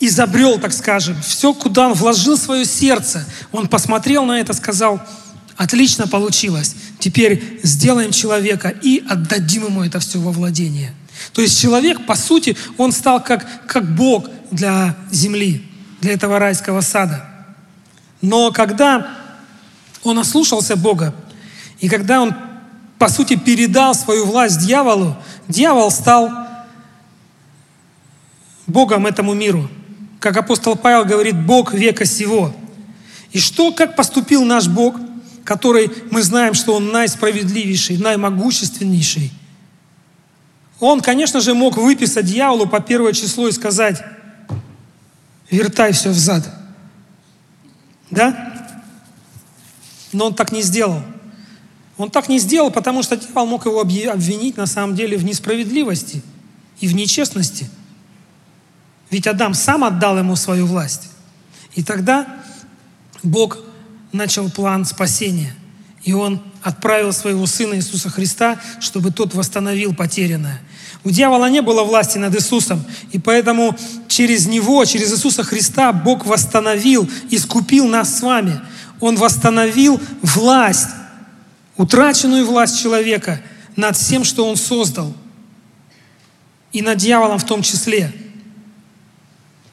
изобрел, 0.00 0.58
так 0.58 0.72
скажем, 0.72 1.20
все, 1.22 1.52
куда 1.52 1.88
он 1.88 1.94
вложил 1.94 2.36
свое 2.36 2.64
сердце, 2.64 3.24
он 3.52 3.68
посмотрел 3.68 4.24
на 4.24 4.40
это, 4.40 4.52
сказал, 4.52 5.00
отлично 5.56 6.06
получилось. 6.06 6.74
Теперь 7.00 7.60
сделаем 7.62 8.12
человека 8.12 8.68
и 8.68 9.02
отдадим 9.08 9.66
ему 9.66 9.82
это 9.82 9.98
все 9.98 10.20
во 10.20 10.30
владение. 10.30 10.94
То 11.32 11.42
есть 11.42 11.60
человек, 11.60 12.06
по 12.06 12.14
сути, 12.14 12.56
он 12.78 12.92
стал 12.92 13.22
как, 13.22 13.66
как 13.66 13.94
Бог 13.94 14.28
для 14.50 14.96
земли, 15.10 15.64
для 16.00 16.12
этого 16.12 16.38
райского 16.38 16.80
сада. 16.80 17.26
Но 18.22 18.52
когда 18.52 19.08
он 20.02 20.18
ослушался 20.18 20.76
Бога, 20.76 21.14
и 21.80 21.88
когда 21.88 22.20
он, 22.20 22.34
по 22.98 23.08
сути, 23.08 23.36
передал 23.36 23.94
свою 23.94 24.26
власть 24.26 24.60
дьяволу, 24.60 25.16
дьявол 25.48 25.90
стал 25.90 26.30
Богом 28.66 29.06
этому 29.06 29.34
миру. 29.34 29.68
Как 30.20 30.36
апостол 30.36 30.76
Павел 30.76 31.04
говорит, 31.04 31.36
Бог 31.36 31.72
века 31.72 32.04
сего. 32.04 32.54
И 33.32 33.38
что, 33.38 33.72
как 33.72 33.96
поступил 33.96 34.44
наш 34.44 34.68
Бог, 34.68 34.96
который 35.50 35.90
мы 36.12 36.22
знаем, 36.22 36.54
что 36.54 36.76
Он 36.76 36.92
наисправедливейший, 36.92 37.98
наимогущественнейший. 37.98 39.32
Он, 40.78 41.00
конечно 41.00 41.40
же, 41.40 41.54
мог 41.54 41.76
выписать 41.76 42.26
дьяволу 42.26 42.68
по 42.68 42.78
первое 42.78 43.12
число 43.12 43.48
и 43.48 43.52
сказать, 43.52 44.00
вертай 45.50 45.90
все 45.90 46.10
взад. 46.10 46.48
Да? 48.10 48.70
Но 50.12 50.26
он 50.26 50.34
так 50.34 50.52
не 50.52 50.62
сделал. 50.62 51.02
Он 51.96 52.12
так 52.12 52.28
не 52.28 52.38
сделал, 52.38 52.70
потому 52.70 53.02
что 53.02 53.16
дьявол 53.16 53.46
мог 53.46 53.66
его 53.66 53.80
обвинить 53.80 54.56
на 54.56 54.66
самом 54.66 54.94
деле 54.94 55.16
в 55.16 55.24
несправедливости 55.24 56.22
и 56.78 56.86
в 56.86 56.94
нечестности. 56.94 57.68
Ведь 59.10 59.26
Адам 59.26 59.54
сам 59.54 59.82
отдал 59.82 60.16
ему 60.16 60.36
свою 60.36 60.66
власть. 60.66 61.10
И 61.74 61.82
тогда 61.82 62.40
Бог 63.24 63.58
начал 64.12 64.50
план 64.50 64.84
спасения. 64.84 65.54
И 66.02 66.12
Он 66.12 66.42
отправил 66.62 67.12
своего 67.12 67.46
Сына 67.46 67.74
Иисуса 67.74 68.08
Христа, 68.08 68.58
чтобы 68.80 69.10
тот 69.10 69.34
восстановил 69.34 69.94
потерянное. 69.94 70.60
У 71.04 71.10
дьявола 71.10 71.48
не 71.48 71.62
было 71.62 71.82
власти 71.82 72.18
над 72.18 72.34
Иисусом, 72.34 72.84
и 73.12 73.18
поэтому 73.18 73.76
через 74.08 74.46
Него, 74.46 74.84
через 74.84 75.12
Иисуса 75.12 75.42
Христа 75.42 75.92
Бог 75.92 76.26
восстановил, 76.26 77.08
искупил 77.30 77.86
нас 77.86 78.18
с 78.18 78.22
вами. 78.22 78.60
Он 79.00 79.16
восстановил 79.16 80.00
власть, 80.20 80.90
утраченную 81.76 82.44
власть 82.44 82.82
человека 82.82 83.40
над 83.76 83.96
всем, 83.96 84.24
что 84.24 84.46
Он 84.46 84.56
создал. 84.56 85.14
И 86.72 86.82
над 86.82 86.98
дьяволом 86.98 87.38
в 87.38 87.44
том 87.44 87.62
числе. 87.62 88.12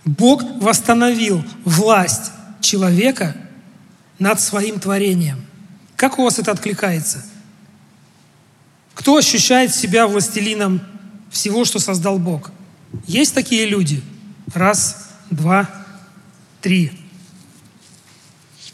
Бог 0.05 0.41
восстановил 0.61 1.43
власть 1.65 2.31
человека 2.61 3.35
над 4.19 4.39
своим 4.39 4.79
творением. 4.79 5.45
Как 5.95 6.19
у 6.19 6.23
вас 6.23 6.39
это 6.39 6.51
откликается? 6.51 7.23
Кто 8.93 9.17
ощущает 9.17 9.73
себя 9.73 10.07
властелином 10.07 10.81
всего, 11.29 11.65
что 11.65 11.79
создал 11.79 12.17
Бог? 12.17 12.51
Есть 13.05 13.35
такие 13.35 13.65
люди? 13.65 14.01
Раз, 14.53 15.09
два, 15.29 15.69
три. 16.61 16.91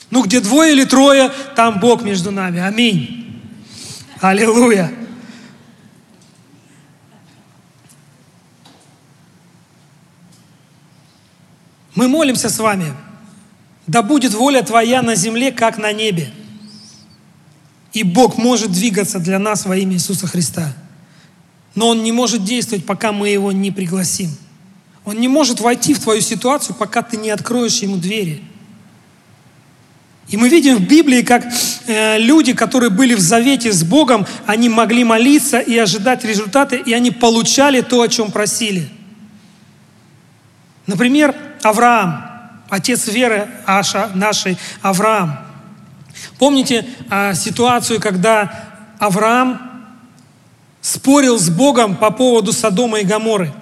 Ну, 0.10 0.24
где 0.24 0.40
двое 0.40 0.74
или 0.74 0.86
трое, 0.86 1.32
там 1.56 1.80
Бог 1.80 2.04
между 2.04 2.32
нами. 2.32 2.60
Аминь. 2.60 3.42
Аллилуйя. 4.22 4.94
Мы 11.96 12.08
молимся 12.08 12.50
с 12.50 12.60
вами. 12.60 12.94
Да 13.88 14.02
будет 14.02 14.34
воля 14.34 14.62
Твоя 14.62 15.02
на 15.02 15.16
земле, 15.16 15.52
как 15.52 15.78
на 15.78 15.92
небе. 15.92 16.32
И 17.92 18.04
Бог 18.04 18.38
может 18.38 18.72
двигаться 18.72 19.20
для 19.20 19.40
нас 19.40 19.66
во 19.66 19.78
имя 19.78 19.96
Иисуса 19.96 20.26
Христа. 20.26 20.74
Но 21.76 21.90
Он 21.90 22.04
не 22.04 22.12
может 22.12 22.44
действовать, 22.44 22.86
пока 22.86 23.12
мы 23.12 23.30
Его 23.30 23.52
не 23.52 23.72
пригласим. 23.72 24.30
Он 25.06 25.20
не 25.20 25.28
может 25.28 25.60
войти 25.60 25.94
в 25.94 26.00
твою 26.00 26.22
ситуацию, 26.22 26.76
пока 26.76 27.02
ты 27.02 27.18
не 27.18 27.30
откроешь 27.30 27.80
Ему 27.80 27.98
двери. 27.98 28.42
И 30.30 30.38
мы 30.38 30.48
видим 30.50 30.78
в 30.78 30.88
Библии, 30.88 31.22
как 31.22 31.46
э, 31.86 32.18
люди, 32.18 32.54
которые 32.54 32.90
были 32.90 33.14
в 33.14 33.20
завете 33.20 33.72
с 33.72 33.84
Богом, 33.84 34.26
они 34.46 34.70
могли 34.70 35.04
молиться 35.04 35.60
и 35.60 35.78
ожидать 35.78 36.24
результаты, 36.24 36.78
и 36.78 36.94
они 36.94 37.12
получали 37.12 37.82
то, 37.82 38.02
о 38.02 38.08
чем 38.08 38.32
просили. 38.32 38.88
Например, 40.88 41.36
Авраам, 41.62 42.33
отец 42.74 43.08
веры 43.08 43.48
Аша, 43.68 44.10
нашей 44.16 44.58
Авраам. 44.82 45.38
Помните 46.40 46.86
а, 47.08 47.36
ситуацию, 47.36 48.02
когда 48.02 48.52
Авраам 48.98 49.62
спорил 50.82 51.38
с 51.38 51.50
Богом 51.52 51.96
по 51.96 52.10
поводу 52.10 52.52
Содома 52.52 53.00
и 53.00 53.06
Гаморы? 53.06 53.54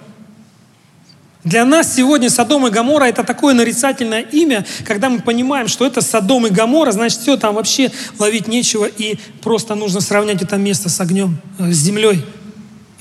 Для 1.44 1.66
нас 1.66 1.94
сегодня 1.94 2.30
Содом 2.30 2.66
и 2.66 2.70
Гамора 2.70 3.04
это 3.04 3.22
такое 3.22 3.52
нарицательное 3.52 4.22
имя, 4.22 4.64
когда 4.86 5.10
мы 5.10 5.20
понимаем, 5.20 5.68
что 5.68 5.84
это 5.86 6.00
Содом 6.00 6.46
и 6.46 6.50
Гамора, 6.50 6.92
значит, 6.92 7.20
все, 7.20 7.36
там 7.36 7.56
вообще 7.56 7.90
ловить 8.18 8.48
нечего, 8.48 8.86
и 8.86 9.18
просто 9.42 9.74
нужно 9.74 10.00
сравнять 10.00 10.40
это 10.40 10.56
место 10.56 10.88
с 10.88 10.98
огнем, 11.00 11.36
э, 11.58 11.70
с 11.70 11.76
землей, 11.76 12.24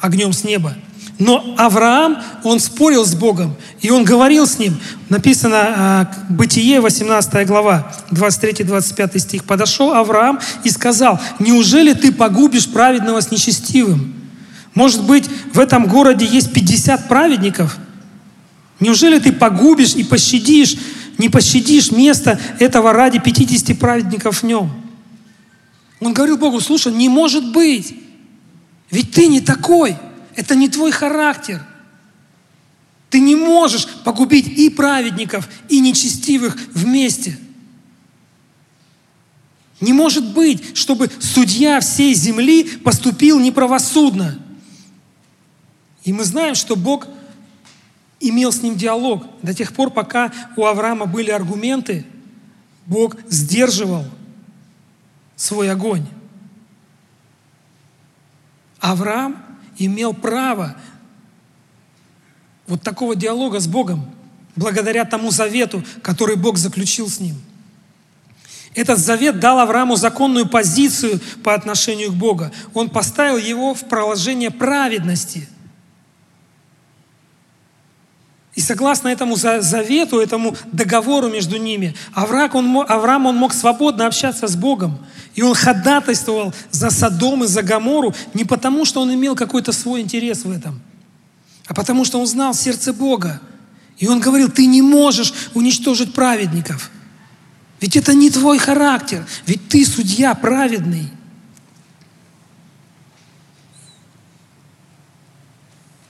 огнем 0.02 0.34
с 0.34 0.44
неба. 0.44 0.76
Но 1.22 1.54
Авраам, 1.56 2.18
он 2.44 2.60
спорил 2.60 3.06
с 3.06 3.14
Богом, 3.14 3.56
и 3.80 3.92
он 3.92 4.04
говорил 4.04 4.48
с 4.48 4.58
ним. 4.58 4.76
Написано 5.08 6.08
э, 6.10 6.34
Бытие, 6.34 6.82
18 6.82 7.46
глава, 7.46 7.94
23-25 8.10 9.20
стих. 9.20 9.44
«Подошел 9.44 9.94
Авраам 9.94 10.40
и 10.64 10.72
сказал, 10.72 11.22
неужели 11.38 11.94
ты 11.94 12.12
погубишь 12.12 12.68
праведного 12.68 13.22
с 13.22 13.30
нечестивым? 13.30 14.16
Может 14.74 15.04
быть, 15.04 15.30
в 15.54 15.60
этом 15.60 15.86
городе 15.86 16.26
есть 16.26 16.54
50 16.54 17.08
праведников? 17.08 17.78
Неужели 18.80 19.20
ты 19.20 19.32
погубишь 19.32 19.94
и 19.94 20.04
пощадишь, 20.04 20.76
не 21.20 21.30
пощадишь 21.30 21.92
место 21.92 22.40
этого 22.58 22.94
ради 22.94 23.20
50 23.20 23.78
праведников 23.78 24.42
в 24.42 24.44
нем?» 24.44 24.72
Он 26.00 26.14
говорил 26.14 26.40
Богу, 26.40 26.60
слушай, 26.62 26.92
не 26.92 27.10
может 27.10 27.52
быть, 27.52 27.96
ведь 28.90 29.12
ты 29.12 29.28
не 29.28 29.40
такой– 29.40 29.98
это 30.42 30.56
не 30.56 30.70
твой 30.70 30.92
характер. 30.92 31.62
Ты 33.12 33.20
не 33.20 33.36
можешь 33.36 33.88
погубить 34.04 34.48
и 34.48 34.72
праведников, 34.72 35.48
и 35.70 35.80
нечестивых 35.80 36.58
вместе. 36.74 37.38
Не 39.82 39.94
может 39.94 40.34
быть, 40.34 40.76
чтобы 40.76 41.12
судья 41.20 41.80
всей 41.80 42.16
земли 42.16 42.64
поступил 42.64 43.40
неправосудно. 43.40 44.40
И 46.04 46.12
мы 46.12 46.24
знаем, 46.24 46.56
что 46.56 46.76
Бог 46.76 47.08
имел 48.20 48.52
с 48.52 48.64
ним 48.64 48.76
диалог. 48.76 49.28
До 49.44 49.54
тех 49.54 49.74
пор, 49.74 49.92
пока 49.92 50.32
у 50.58 50.66
Авраама 50.66 51.06
были 51.06 51.30
аргументы, 51.30 52.04
Бог 52.88 53.16
сдерживал 53.30 54.06
свой 55.36 55.70
огонь. 55.70 56.08
Авраам 58.80 59.51
имел 59.86 60.14
право 60.14 60.76
вот 62.68 62.82
такого 62.82 63.16
диалога 63.16 63.60
с 63.60 63.68
Богом, 63.68 64.10
благодаря 64.56 65.06
тому 65.06 65.32
завету, 65.32 65.84
который 66.02 66.36
Бог 66.36 66.58
заключил 66.58 67.10
с 67.10 67.20
ним. 67.20 67.36
Этот 68.74 69.00
завет 69.00 69.40
дал 69.40 69.60
Аврааму 69.60 69.98
законную 69.98 70.48
позицию 70.48 71.20
по 71.44 71.54
отношению 71.54 72.12
к 72.12 72.16
Богу. 72.16 72.52
Он 72.74 72.90
поставил 72.90 73.38
его 73.38 73.74
в 73.74 73.88
положение 73.90 74.50
праведности. 74.50 75.50
И 78.54 78.60
согласно 78.60 79.08
этому 79.08 79.38
завету, 79.38 80.20
этому 80.20 80.56
договору 80.74 81.30
между 81.30 81.56
ними, 81.56 81.96
Авраам 82.14 82.56
он, 82.56 82.86
Авраам, 82.88 83.26
он 83.28 83.38
мог 83.38 83.54
свободно 83.54 84.08
общаться 84.08 84.48
с 84.48 84.58
Богом. 84.58 85.00
И 85.36 85.42
он 85.42 85.54
ходатайствовал 85.56 86.54
за 86.70 86.90
Содом 86.90 87.46
и 87.46 87.48
за 87.48 87.62
Гамору 87.62 88.14
не 88.34 88.44
потому, 88.44 88.84
что 88.84 89.02
он 89.02 89.14
имел 89.14 89.36
какой-то 89.36 89.72
свой 89.72 90.02
интерес 90.02 90.44
в 90.44 90.52
этом, 90.52 90.82
а 91.68 91.74
потому 91.74 92.04
что 92.04 92.20
он 92.20 92.28
знал 92.28 92.54
сердце 92.54 92.92
Бога. 92.92 93.42
И 93.98 94.08
он 94.08 94.20
говорил, 94.20 94.50
ты 94.50 94.66
не 94.66 94.82
можешь 94.82 95.34
уничтожить 95.54 96.14
праведников. 96.14 96.92
Ведь 97.80 97.96
это 97.96 98.14
не 98.14 98.30
твой 98.30 98.58
характер, 98.58 99.26
ведь 99.46 99.70
ты 99.70 99.86
судья 99.86 100.36
праведный. 100.36 101.10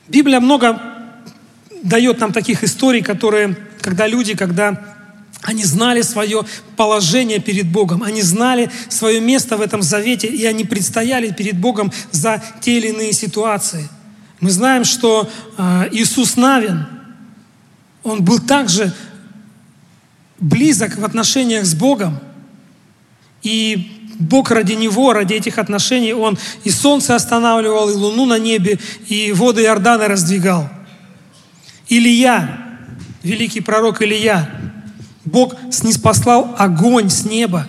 Библия 0.07 0.39
много 0.39 0.90
дает 1.83 2.19
нам 2.19 2.33
таких 2.33 2.63
историй, 2.63 3.01
которые, 3.01 3.55
когда 3.81 4.07
люди, 4.07 4.35
когда 4.35 4.81
они 5.41 5.63
знали 5.63 6.01
свое 6.01 6.43
положение 6.75 7.39
перед 7.39 7.67
Богом, 7.67 8.03
они 8.03 8.21
знали 8.21 8.69
свое 8.89 9.19
место 9.19 9.57
в 9.57 9.61
этом 9.61 9.81
завете, 9.81 10.27
и 10.27 10.45
они 10.45 10.63
предстояли 10.63 11.31
перед 11.31 11.59
Богом 11.59 11.91
за 12.11 12.43
те 12.61 12.77
или 12.77 12.89
иные 12.89 13.13
ситуации. 13.13 13.89
Мы 14.39 14.51
знаем, 14.51 14.85
что 14.85 15.29
э, 15.57 15.89
Иисус 15.91 16.35
Навин, 16.35 16.85
он 18.03 18.23
был 18.23 18.39
также 18.39 18.93
близок 20.39 20.97
в 20.97 21.05
отношениях 21.05 21.65
с 21.65 21.73
Богом. 21.73 22.19
И 23.43 24.09
Бог 24.19 24.51
ради 24.51 24.73
него, 24.73 25.13
ради 25.13 25.33
этих 25.33 25.57
отношений, 25.57 26.13
он 26.13 26.38
и 26.63 26.69
солнце 26.69 27.15
останавливал, 27.15 27.89
и 27.89 27.93
луну 27.93 28.25
на 28.25 28.38
небе, 28.38 28.79
и 29.07 29.31
воды 29.31 29.63
Иордана 29.63 30.07
раздвигал. 30.07 30.69
Илья, 31.91 32.57
великий 33.21 33.60
пророк 33.60 34.01
Илья, 34.01 34.50
Бог 35.25 35.55
снеспослал 35.71 36.55
огонь 36.57 37.10
с 37.10 37.25
неба 37.25 37.67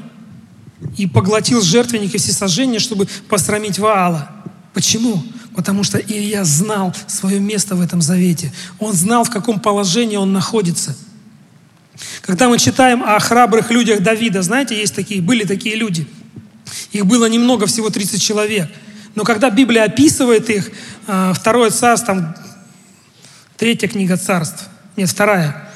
и 0.97 1.09
поглотил 1.09 1.61
жертвенники 1.61 2.19
всесожжения, 2.19 2.79
чтобы 2.79 3.09
посрамить 3.29 3.81
Ваала. 3.81 4.31
Почему? 4.75 5.25
Потому 5.57 5.83
что 5.83 5.99
Илья 5.99 6.45
знал 6.45 6.95
свое 7.09 7.41
место 7.41 7.75
в 7.75 7.81
этом 7.81 8.00
завете. 8.00 8.52
Он 8.79 8.93
знал, 8.93 9.25
в 9.25 9.31
каком 9.31 9.59
положении 9.59 10.17
он 10.17 10.33
находится. 10.33 10.97
Когда 12.21 12.49
мы 12.49 12.61
читаем 12.61 13.02
о 13.02 13.19
храбрых 13.19 13.73
людях 13.73 14.05
Давида, 14.05 14.43
знаете, 14.43 14.79
есть 14.79 14.95
такие, 14.95 15.21
были 15.21 15.43
такие 15.43 15.75
люди. 15.75 16.07
Их 16.93 17.07
было 17.07 17.29
немного, 17.29 17.67
всего 17.67 17.91
30 17.91 18.23
человек. 18.23 18.71
Но 19.17 19.25
когда 19.25 19.50
Библия 19.50 19.83
описывает 19.83 20.49
их, 20.49 20.71
а, 21.09 21.33
второе 21.33 21.71
царство, 21.71 22.14
там, 22.14 22.37
третья 23.62 23.87
книга 23.87 24.16
царств, 24.16 24.69
нет, 24.97 25.09
вторая, 25.09 25.69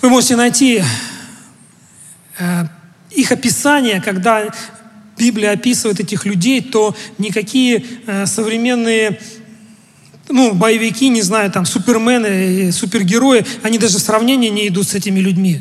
вы 0.00 0.08
можете 0.08 0.36
найти 0.36 0.84
э, 2.38 2.64
их 3.10 3.32
описание, 3.32 4.00
когда 4.00 4.44
Библия 5.18 5.50
описывает 5.50 5.98
этих 5.98 6.26
людей, 6.26 6.62
то 6.62 6.94
никакие 7.18 7.84
э, 8.06 8.24
современные 8.26 9.18
ну, 10.28 10.54
боевики, 10.54 11.08
не 11.08 11.22
знаю, 11.22 11.50
там, 11.50 11.66
супермены, 11.66 12.70
супергерои, 12.70 13.44
они 13.64 13.78
даже 13.78 13.98
в 13.98 14.02
сравнении 14.02 14.50
не 14.50 14.68
идут 14.68 14.86
с 14.86 14.94
этими 14.94 15.18
людьми. 15.18 15.60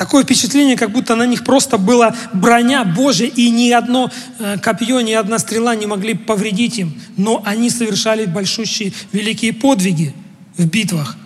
Такое 0.00 0.24
впечатление, 0.24 0.78
как 0.78 0.92
будто 0.92 1.14
на 1.14 1.26
них 1.26 1.44
просто 1.44 1.76
была 1.76 2.14
броня 2.32 2.86
Божья, 2.86 3.26
и 3.26 3.50
ни 3.50 3.70
одно 3.70 4.10
э, 4.38 4.56
копье, 4.56 4.98
ни 5.00 5.12
одна 5.12 5.38
стрела 5.38 5.74
не 5.74 5.84
могли 5.84 6.14
повредить 6.14 6.78
им. 6.78 6.98
Но 7.18 7.42
они 7.44 7.68
совершали 7.68 8.24
большущие, 8.24 8.94
великие 9.12 9.52
подвиги 9.52 10.14
в 10.56 10.64
битвах. 10.64 11.18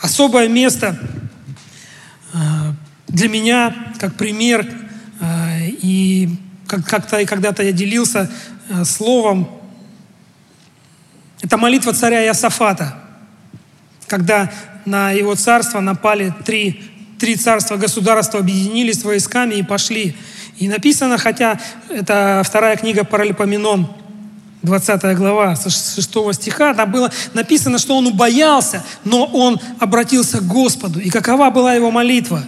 Особое 0.00 0.46
место 0.46 0.96
э, 2.32 2.38
для 3.08 3.28
меня, 3.28 3.74
как 3.98 4.14
пример, 4.14 4.64
э, 5.20 5.70
и 5.82 6.28
как-то 6.68 7.18
и 7.18 7.26
когда-то 7.26 7.64
я 7.64 7.72
делился 7.72 8.30
словом 8.84 9.48
это 11.42 11.58
молитва 11.58 11.92
царя 11.92 12.24
Иосафата, 12.24 12.94
когда 14.06 14.52
на 14.84 15.10
его 15.10 15.34
царство 15.34 15.80
напали 15.80 16.32
три, 16.44 16.93
три 17.24 17.36
царства 17.36 17.76
государства, 17.76 18.40
объединились 18.40 19.02
войсками 19.02 19.54
и 19.54 19.62
пошли. 19.62 20.14
И 20.58 20.68
написано, 20.68 21.16
хотя 21.16 21.58
это 21.88 22.42
вторая 22.44 22.76
книга 22.76 23.02
Паралипоменон, 23.02 23.88
20 24.62 25.16
глава, 25.16 25.56
с 25.56 25.62
6 25.62 26.34
стиха, 26.34 26.74
там 26.74 26.92
было 26.92 27.10
написано, 27.32 27.78
что 27.78 27.96
он 27.96 28.08
убоялся, 28.08 28.84
но 29.04 29.24
он 29.24 29.58
обратился 29.80 30.40
к 30.40 30.46
Господу. 30.46 31.00
И 31.00 31.08
какова 31.08 31.48
была 31.48 31.72
его 31.72 31.90
молитва? 31.90 32.44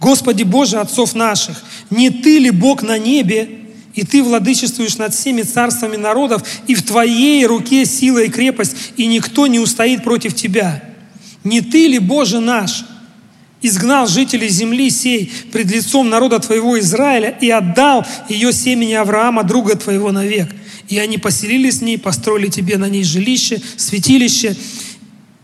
«Господи 0.00 0.42
Боже 0.42 0.80
отцов 0.80 1.14
наших, 1.14 1.62
не 1.90 2.10
Ты 2.10 2.40
ли 2.40 2.50
Бог 2.50 2.82
на 2.82 2.98
небе, 2.98 3.60
и 3.94 4.04
ты 4.04 4.24
владычествуешь 4.24 4.96
над 4.96 5.14
всеми 5.14 5.42
царствами 5.42 5.94
народов, 5.94 6.42
и 6.66 6.74
в 6.74 6.84
твоей 6.84 7.46
руке 7.46 7.84
сила 7.84 8.24
и 8.24 8.28
крепость, 8.28 8.74
и 8.96 9.06
никто 9.06 9.46
не 9.46 9.60
устоит 9.60 10.02
против 10.02 10.34
тебя. 10.34 10.82
Не 11.44 11.60
ты 11.60 11.86
ли, 11.86 12.00
Боже 12.00 12.40
наш, 12.40 12.84
изгнал 13.62 14.06
жителей 14.06 14.48
земли 14.48 14.90
сей 14.90 15.32
пред 15.52 15.70
лицом 15.70 16.08
народа 16.08 16.38
твоего 16.38 16.78
Израиля 16.78 17.36
и 17.40 17.50
отдал 17.50 18.06
ее 18.28 18.52
семени 18.52 18.94
Авраама, 18.94 19.42
друга 19.42 19.76
твоего, 19.76 20.12
навек? 20.12 20.48
И 20.88 20.98
они 20.98 21.18
поселились 21.18 21.76
в 21.76 21.82
ней, 21.82 21.98
построили 21.98 22.48
тебе 22.48 22.76
на 22.76 22.88
ней 22.88 23.04
жилище, 23.04 23.60
святилище, 23.76 24.56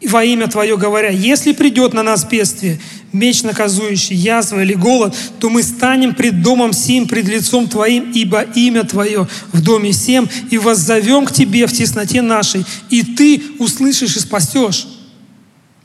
во 0.03 0.25
имя 0.25 0.47
Твое 0.47 0.77
говоря, 0.77 1.09
если 1.09 1.53
придет 1.53 1.95
на 1.95 2.03
нас 2.03 2.25
бедствие, 2.25 2.79
меч 3.13 3.43
наказующий, 3.43 4.15
язва 4.15 4.63
или 4.63 4.75
голод, 4.75 5.15
то 5.41 5.49
мы 5.49 5.63
станем 5.63 6.15
пред 6.15 6.43
домом 6.43 6.73
сим, 6.73 7.09
пред 7.09 7.27
лицом 7.29 7.69
Твоим, 7.69 8.11
ибо 8.13 8.43
имя 8.43 8.85
Твое 8.85 9.27
в 9.53 9.63
доме 9.63 9.93
сем, 9.93 10.29
и 10.51 10.59
воззовем 10.59 11.25
к 11.25 11.33
Тебе 11.33 11.67
в 11.67 11.73
тесноте 11.73 12.23
нашей, 12.23 12.65
и 12.91 13.03
Ты 13.03 13.43
услышишь 13.59 14.17
и 14.17 14.21
спасешь. 14.21 14.87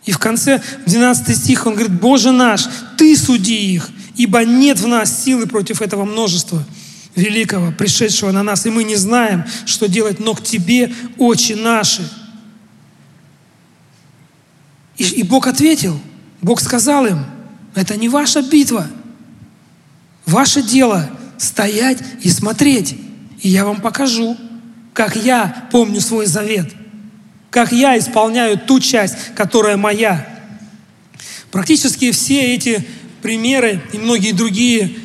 И 0.05 0.11
в 0.11 0.17
конце, 0.17 0.61
12 0.85 1.37
стих, 1.37 1.67
он 1.67 1.73
говорит, 1.73 1.93
Боже 1.99 2.31
наш, 2.31 2.67
Ты 2.97 3.15
суди 3.15 3.73
их, 3.73 3.89
ибо 4.15 4.43
нет 4.43 4.79
в 4.79 4.87
нас 4.87 5.23
силы 5.23 5.47
против 5.47 5.81
этого 5.81 6.05
множества 6.05 6.63
великого, 7.15 7.71
пришедшего 7.71 8.31
на 8.31 8.41
нас, 8.41 8.65
и 8.65 8.69
мы 8.69 8.83
не 8.83 8.95
знаем, 8.95 9.43
что 9.65 9.87
делать, 9.87 10.19
но 10.19 10.33
к 10.33 10.43
Тебе, 10.43 10.93
очи 11.17 11.53
наши– 11.53 12.01
и, 15.01 15.03
и 15.03 15.23
Бог 15.23 15.47
ответил, 15.47 15.99
Бог 16.43 16.61
сказал 16.61 17.07
им, 17.07 17.25
это 17.73 17.97
не 17.97 18.07
ваша 18.07 18.43
битва. 18.43 18.87
Ваше 20.27 20.61
дело 20.61 21.09
стоять 21.39 21.97
и 22.21 22.29
смотреть. 22.29 22.95
И 23.41 23.49
я 23.49 23.65
вам 23.65 23.81
покажу, 23.81 24.37
как 24.93 25.15
я 25.15 25.67
помню 25.71 26.01
свой 26.01 26.27
завет, 26.27 26.71
как 27.51 27.71
я 27.71 27.95
исполняю 27.99 28.57
ту 28.57 28.79
часть, 28.79 29.35
которая 29.35 29.77
моя. 29.77 30.27
Практически 31.51 32.11
все 32.11 32.55
эти 32.55 32.83
примеры 33.21 33.79
и 33.93 33.99
многие 33.99 34.31
другие 34.31 34.95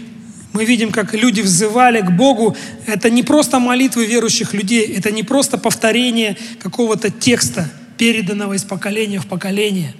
мы 0.54 0.64
видим, 0.64 0.90
как 0.90 1.12
люди 1.12 1.42
взывали 1.42 2.00
к 2.00 2.10
Богу. 2.10 2.56
Это 2.86 3.10
не 3.10 3.22
просто 3.22 3.58
молитвы 3.58 4.06
верующих 4.06 4.54
людей, 4.54 4.86
это 4.86 5.10
не 5.10 5.22
просто 5.22 5.58
повторение 5.58 6.38
какого-то 6.62 7.10
текста– 7.10 7.70
переданного 7.96 8.54
из 8.54 8.62
поколения 8.62 9.20
в 9.20 9.26
поколение. 9.26 9.94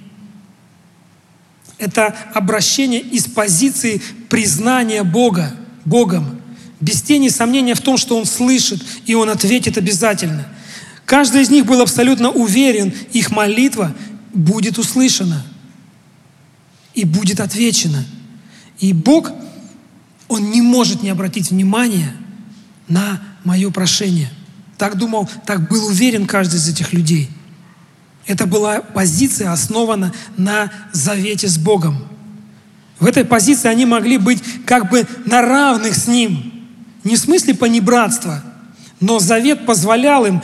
Это 1.79 2.15
обращение 2.35 3.01
из 3.01 3.27
позиции 3.27 4.01
признания 4.29 5.03
Бога, 5.03 5.55
Богом, 5.85 6.41
без 6.81 7.03
тени 7.03 7.29
сомнения 7.29 7.75
в 7.75 7.81
том, 7.81 7.97
что 7.97 8.17
Он 8.17 8.25
слышит, 8.25 8.83
и 9.07 9.15
Он 9.15 9.29
ответит 9.31 9.77
обязательно. 9.77 10.47
Каждый 11.07 11.43
из 11.43 11.51
них 11.51 11.65
был 11.65 11.81
абсолютно 11.81 12.31
уверен, 12.31 12.93
их 13.13 13.31
молитва 13.31 13.95
будет 14.35 14.77
услышана 14.77 15.43
и 16.93 17.07
будет 17.07 17.41
отвечена. 17.41 18.05
И 18.79 18.93
Бог, 18.93 19.33
Он 20.29 20.51
не 20.51 20.61
может 20.61 21.03
не 21.03 21.09
обратить 21.09 21.51
внимания 21.51 22.15
на 22.89 23.23
мое 23.45 23.71
прошение. 23.71 24.31
Так 24.77 24.99
думал, 24.99 25.31
так 25.47 25.71
был 25.71 25.87
уверен 25.87 26.27
каждый 26.27 26.57
из 26.57 26.69
этих 26.69 26.93
людей– 26.93 27.31
это 28.27 28.47
была 28.47 28.81
позиция, 28.81 29.53
основана 29.53 30.13
на 30.37 30.71
завете 30.93 31.47
с 31.49 31.59
Богом. 31.59 32.07
В 32.99 33.07
этой 33.07 33.25
позиции 33.25 33.69
они 33.69 33.87
могли 33.87 34.19
быть 34.19 34.43
как 34.65 34.91
бы 34.91 35.07
на 35.27 35.43
равных 35.43 35.95
с 35.95 36.09
Ним. 36.09 36.53
Не 37.05 37.15
в 37.15 37.19
смысле 37.19 37.55
понебратства, 37.55 38.43
но 39.01 39.21
завет 39.21 39.65
позволял 39.65 40.27
им, 40.27 40.43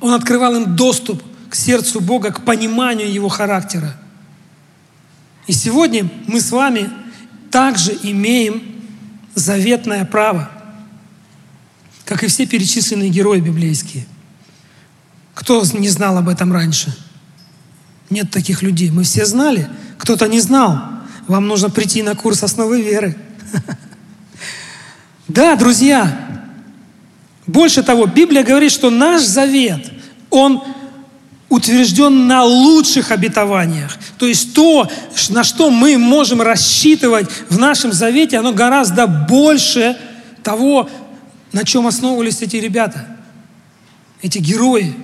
он 0.00 0.12
открывал 0.12 0.56
им 0.56 0.76
доступ 0.76 1.22
к 1.48 1.54
сердцу 1.54 2.00
Бога, 2.00 2.30
к 2.30 2.44
пониманию 2.44 3.10
Его 3.10 3.28
характера. 3.28 3.96
И 5.46 5.52
сегодня 5.52 6.08
мы 6.26 6.40
с 6.40 6.50
вами 6.50 6.90
также 7.50 7.96
имеем 8.02 8.62
заветное 9.34 10.04
право, 10.04 10.50
как 12.04 12.22
и 12.22 12.26
все 12.26 12.46
перечисленные 12.46 13.08
герои 13.08 13.40
библейские. 13.40 14.06
Кто 15.34 15.64
не 15.74 15.88
знал 15.88 16.18
об 16.18 16.28
этом 16.28 16.52
раньше– 16.52 16.96
нет 18.10 18.30
таких 18.30 18.62
людей. 18.62 18.90
Мы 18.90 19.02
все 19.02 19.26
знали. 19.26 19.68
Кто-то 19.98 20.26
не 20.28 20.40
знал. 20.40 20.80
Вам 21.26 21.46
нужно 21.46 21.68
прийти 21.68 22.02
на 22.02 22.14
курс 22.14 22.42
основы 22.42 22.82
веры. 22.82 23.16
Да, 25.28 25.56
друзья. 25.56 26.26
Больше 27.48 27.82
того, 27.82 28.04
Библия 28.06 28.44
говорит, 28.44 28.70
что 28.70 28.90
наш 28.90 29.22
завет, 29.22 29.90
он 30.28 30.62
утвержден 31.48 32.26
на 32.26 32.44
лучших 32.44 33.10
обетованиях. 33.10 33.96
То 34.18 34.26
есть 34.26 34.52
то, 34.52 34.86
на 35.30 35.42
что 35.42 35.70
мы 35.70 35.96
можем 35.96 36.42
рассчитывать 36.42 37.26
в 37.48 37.58
нашем 37.58 37.90
завете, 37.90 38.36
оно 38.36 38.52
гораздо 38.52 39.06
больше 39.06 39.96
того, 40.42 40.90
на 41.52 41.64
чем 41.64 41.86
основывались 41.86 42.42
эти 42.42 42.56
ребята, 42.56 43.06
эти 44.20 44.36
герои. 44.36 44.94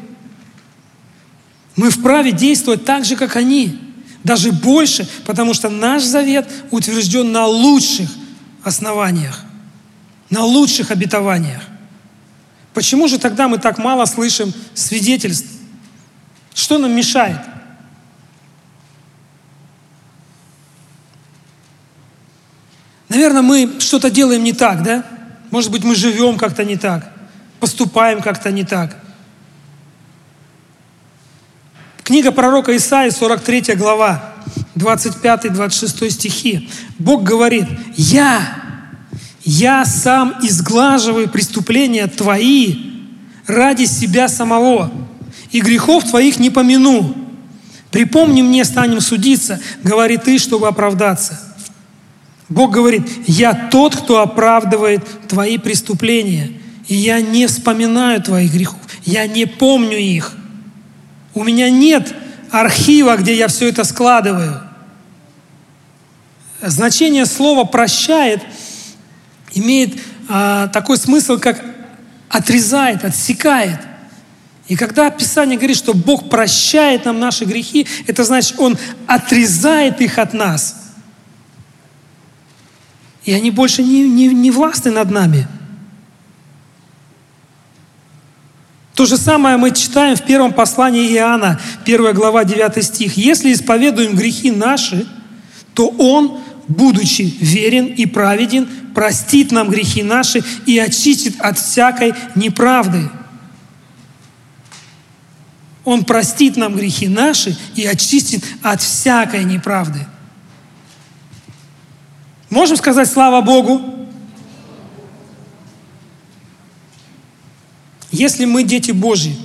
Мы 1.76 1.88
вправе 1.88 2.30
действовать 2.30 2.84
так 2.84 3.06
же, 3.06 3.16
как 3.16 3.36
они, 3.36 3.78
даже 4.22 4.52
больше, 4.52 5.08
потому 5.24 5.54
что 5.54 5.70
наш 5.70 6.02
завет 6.02 6.46
утвержден 6.70 7.32
на 7.32 7.46
лучших 7.46 8.10
основаниях, 8.62 9.40
на 10.28 10.44
лучших 10.44 10.90
обетованиях. 10.90 11.62
Почему 12.74 13.06
же 13.06 13.18
тогда 13.18 13.46
мы 13.46 13.58
так 13.58 13.78
мало 13.78 14.04
слышим 14.04 14.52
свидетельств? 14.74 15.46
Что 16.52 16.76
нам 16.76 16.92
мешает? 16.92 17.40
Наверное, 23.08 23.42
мы 23.42 23.78
что-то 23.78 24.10
делаем 24.10 24.42
не 24.42 24.52
так, 24.52 24.82
да? 24.82 25.04
Может 25.52 25.70
быть, 25.70 25.84
мы 25.84 25.94
живем 25.94 26.36
как-то 26.36 26.64
не 26.64 26.76
так, 26.76 27.12
поступаем 27.60 28.20
как-то 28.20 28.50
не 28.50 28.64
так. 28.64 28.96
Книга 32.02 32.32
пророка 32.32 32.76
Исаии, 32.76 33.10
43 33.10 33.76
глава, 33.76 34.34
25-26 34.74 36.10
стихи. 36.10 36.68
Бог 36.98 37.22
говорит, 37.22 37.66
«Я, 37.94 38.63
я 39.44 39.84
сам 39.84 40.36
изглаживаю 40.42 41.28
преступления 41.28 42.06
твои 42.06 42.76
ради 43.46 43.84
себя 43.84 44.28
самого, 44.28 44.90
и 45.50 45.60
грехов 45.60 46.04
твоих 46.04 46.38
не 46.38 46.50
помяну. 46.50 47.14
Припомни 47.90 48.42
мне, 48.42 48.64
станем 48.64 49.00
судиться, 49.00 49.60
говори 49.82 50.16
ты, 50.16 50.38
чтобы 50.38 50.68
оправдаться». 50.68 51.40
Бог 52.48 52.72
говорит, 52.72 53.02
«Я 53.26 53.54
тот, 53.54 53.96
кто 53.96 54.20
оправдывает 54.20 55.02
твои 55.28 55.58
преступления, 55.58 56.52
и 56.88 56.94
я 56.94 57.20
не 57.20 57.46
вспоминаю 57.46 58.22
твоих 58.22 58.52
грехов, 58.52 58.80
я 59.04 59.26
не 59.26 59.46
помню 59.46 59.98
их». 59.98 60.36
У 61.34 61.42
меня 61.42 61.70
нет 61.70 62.14
архива, 62.50 63.16
где 63.16 63.34
я 63.36 63.48
все 63.48 63.68
это 63.68 63.82
складываю. 63.84 64.60
Значение 66.62 67.26
слова 67.26 67.64
«прощает» 67.64 68.42
имеет 69.54 69.98
а, 70.28 70.68
такой 70.68 70.96
смысл, 70.98 71.38
как 71.38 71.64
отрезает, 72.28 73.04
отсекает. 73.04 73.80
И 74.66 74.76
когда 74.76 75.10
Писание 75.10 75.56
говорит, 75.56 75.76
что 75.76 75.94
Бог 75.94 76.30
прощает 76.30 77.04
нам 77.04 77.20
наши 77.20 77.44
грехи, 77.44 77.86
это 78.06 78.24
значит, 78.24 78.58
Он 78.58 78.78
отрезает 79.06 80.00
их 80.00 80.18
от 80.18 80.32
нас. 80.32 80.76
И 83.24 83.32
они 83.32 83.50
больше 83.50 83.82
не, 83.82 84.08
не, 84.08 84.28
не 84.28 84.50
властны 84.50 84.90
над 84.90 85.10
нами. 85.10 85.46
То 88.94 89.06
же 89.06 89.16
самое 89.16 89.56
мы 89.56 89.72
читаем 89.72 90.16
в 90.16 90.22
первом 90.22 90.52
послании 90.52 91.12
Иоанна, 91.14 91.60
1 91.84 92.14
глава, 92.14 92.44
9 92.44 92.84
стих. 92.84 93.16
«Если 93.16 93.52
исповедуем 93.52 94.14
грехи 94.14 94.50
наши, 94.50 95.06
то 95.74 95.88
Он, 95.98 96.38
будучи 96.68 97.22
верен 97.22 97.86
и 97.86 98.06
праведен, 98.06 98.68
простит 98.94 99.52
нам 99.52 99.68
грехи 99.68 100.02
наши 100.02 100.42
и 100.66 100.78
очистит 100.78 101.40
от 101.40 101.58
всякой 101.58 102.14
неправды». 102.34 103.10
Он 105.84 106.04
простит 106.04 106.56
нам 106.56 106.74
грехи 106.74 107.08
наши 107.08 107.56
и 107.74 107.84
очистит 107.84 108.42
от 108.62 108.80
всякой 108.80 109.44
неправды. 109.44 110.06
Можем 112.48 112.76
сказать 112.76 113.10
слава 113.10 113.42
Богу? 113.42 114.08
Если 118.10 118.44
мы 118.44 118.62
дети 118.62 118.92
Божьи, 118.92 119.36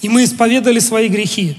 и 0.00 0.08
мы 0.08 0.24
исповедали 0.24 0.78
свои 0.78 1.08
грехи, 1.08 1.58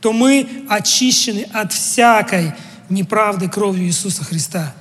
то 0.00 0.12
мы 0.12 0.66
очищены 0.68 1.48
от 1.52 1.72
всякой 1.72 2.52
неправды 2.88 3.48
кровью 3.48 3.86
Иисуса 3.86 4.22
Христа. 4.22 4.74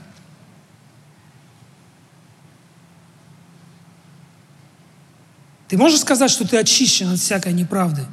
Ты 5.68 5.78
можешь 5.78 6.00
сказать, 6.00 6.32
что 6.32 6.48
ты 6.48 6.58
очищен 6.58 7.12
от 7.12 7.20
всякой 7.20 7.54
неправды? 7.54 8.06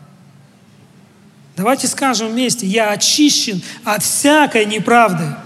Давайте 1.56 1.86
скажем 1.86 2.28
вместе, 2.30 2.66
я 2.66 2.90
очищен 2.90 3.62
от 3.84 4.02
всякой 4.02 4.66
неправды 4.66 5.36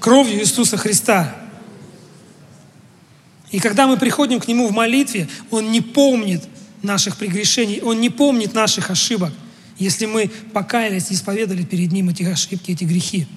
кровью 0.00 0.40
Иисуса 0.40 0.76
Христа. 0.76 1.34
И 3.52 3.60
когда 3.60 3.86
мы 3.86 3.96
приходим 3.96 4.40
к 4.40 4.48
Нему 4.48 4.66
в 4.66 4.72
молитве, 4.72 5.28
Он 5.50 5.70
не 5.70 5.80
помнит 5.80 6.42
наших 6.82 7.16
прегрешений, 7.16 7.80
Он 7.80 8.00
не 8.00 8.10
помнит 8.10 8.54
наших 8.54 8.90
ошибок, 8.90 9.30
если 9.78 10.06
мы 10.06 10.28
покаялись 10.52 11.10
и 11.10 11.14
исповедали 11.14 11.62
перед 11.62 11.92
Ним 11.92 12.08
эти 12.08 12.24
ошибки, 12.24 12.72
эти 12.72 12.84
грехи. 12.84 13.28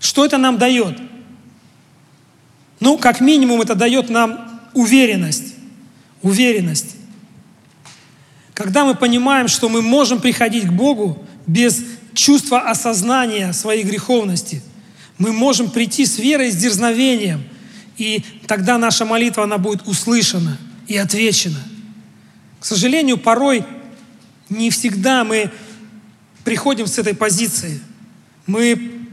Что 0.00 0.24
это 0.24 0.38
нам 0.38 0.58
дает? 0.58 0.98
Ну, 2.80 2.98
как 2.98 3.20
минимум, 3.20 3.62
это 3.62 3.76
дает 3.76 4.10
нам 4.10 4.60
уверенность. 4.74 5.51
Уверенность. 6.22 6.96
Когда 8.54 8.84
мы 8.84 8.94
понимаем, 8.94 9.48
что 9.48 9.68
мы 9.68 9.82
можем 9.82 10.20
приходить 10.20 10.66
к 10.66 10.72
Богу 10.72 11.24
без 11.46 11.82
чувства 12.14 12.60
осознания 12.70 13.52
своей 13.52 13.82
греховности, 13.82 14.62
мы 15.18 15.32
можем 15.32 15.70
прийти 15.70 16.06
с 16.06 16.18
верой 16.18 16.50
с 16.50 16.56
дерзновением– 16.56 17.44
и 17.96 18.24
тогда 18.46 18.78
наша 18.78 19.04
молитва, 19.04 19.44
она 19.44 19.58
будет 19.58 19.86
услышана 19.86 20.58
и 20.86 20.96
отвечена. 20.96 21.62
К 22.60 22.64
сожалению, 22.64 23.18
порой 23.18 23.64
не 24.48 24.70
всегда 24.70 25.24
мы 25.24 25.50
приходим 26.44 26.86
с 26.86 26.98
этой 26.98 27.14
позиции. 27.14 27.80
Мы 28.46 29.06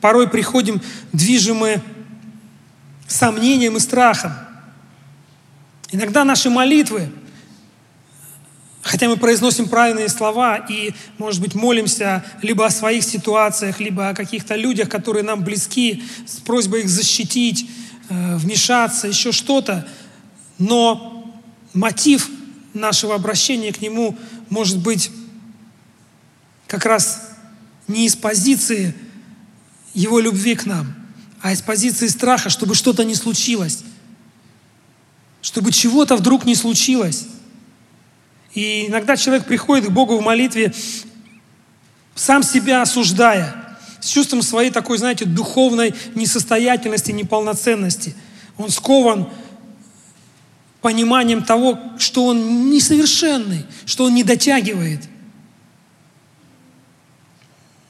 порой 0.00 0.28
приходим 0.28 0.80
движимы 1.12 1.80
сомнением 3.06 3.76
и 3.76 3.80
страхом. 3.80 4.32
Иногда 5.90 6.24
наши 6.24 6.50
молитвы, 6.50 7.10
хотя 8.82 9.08
мы 9.08 9.16
произносим 9.16 9.68
правильные 9.68 10.08
слова 10.08 10.56
и, 10.56 10.92
может 11.18 11.40
быть, 11.40 11.54
молимся 11.54 12.24
либо 12.42 12.66
о 12.66 12.70
своих 12.70 13.04
ситуациях, 13.04 13.80
либо 13.80 14.08
о 14.08 14.14
каких-то 14.14 14.56
людях, 14.56 14.88
которые 14.88 15.22
нам 15.22 15.42
близки, 15.44 16.02
с 16.26 16.36
просьбой 16.36 16.80
их 16.80 16.88
защитить, 16.88 17.68
Э, 18.10 18.36
вмешаться, 18.36 19.08
еще 19.08 19.32
что-то, 19.32 19.88
но 20.58 21.34
мотив 21.72 22.28
нашего 22.74 23.14
обращения 23.14 23.72
к 23.72 23.80
Нему 23.80 24.18
может 24.50 24.78
быть 24.78 25.10
как 26.66 26.84
раз 26.84 27.30
не 27.88 28.04
из 28.04 28.14
позиции 28.14 28.94
Его 29.94 30.20
любви 30.20 30.54
к 30.54 30.66
нам, 30.66 30.94
а 31.40 31.52
из 31.52 31.62
позиции 31.62 32.08
страха, 32.08 32.50
чтобы 32.50 32.74
что-то 32.74 33.04
не 33.04 33.14
случилось, 33.14 33.84
чтобы 35.44 35.72
чего-то 35.72 36.16
вдруг 36.16 36.46
не 36.46 36.54
случилось. 36.54 37.26
И 38.54 38.86
иногда 38.86 39.14
человек 39.14 39.46
приходит 39.46 39.84
к 39.84 39.90
Богу 39.90 40.16
в 40.16 40.22
молитве, 40.22 40.72
сам 42.14 42.42
себя 42.42 42.80
осуждая– 42.80 43.60
с 44.00 44.08
чувством 44.08 44.42
своей 44.42 44.70
такой, 44.70 44.98
знаете, 44.98 45.24
духовной 45.24 45.94
несостоятельности, 46.14 47.10
неполноценности. 47.10 48.14
Он 48.58 48.68
скован 48.68 49.30
пониманием 50.82 51.42
того, 51.42 51.78
что 51.98 52.26
он 52.26 52.70
несовершенный, 52.70 53.64
что 53.86 54.04
он 54.04 54.14
не 54.14 54.22
дотягивает. 54.22 55.00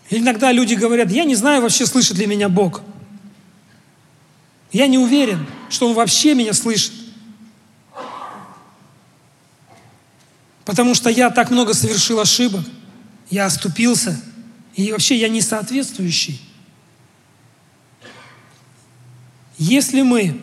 Иногда 0.08 0.52
люди 0.52 0.74
говорят, 0.74 1.10
я 1.10 1.24
не 1.24 1.34
знаю 1.34 1.62
вообще, 1.62 1.84
слышит 1.84 2.16
ли 2.16 2.26
меня 2.26 2.48
Бог. 2.48 2.82
Я 4.70 4.86
не 4.86 4.98
уверен, 4.98 5.46
что 5.68 5.88
Он 5.88 5.94
вообще 5.94 6.34
меня 6.34 6.52
слышит. 6.52 6.92
Потому 10.64 10.94
что 10.94 11.11
я 11.11 11.31
так 11.31 11.50
много 11.50 11.74
совершил 11.74 12.20
ошибок, 12.20 12.64
я 13.31 13.46
оступился– 13.46 14.20
и 14.74 14.90
вообще 14.90 15.16
я 15.16 15.29
не 15.29 15.40
соответствующий. 15.40 16.40
Если 19.57 20.03
мы 20.03 20.40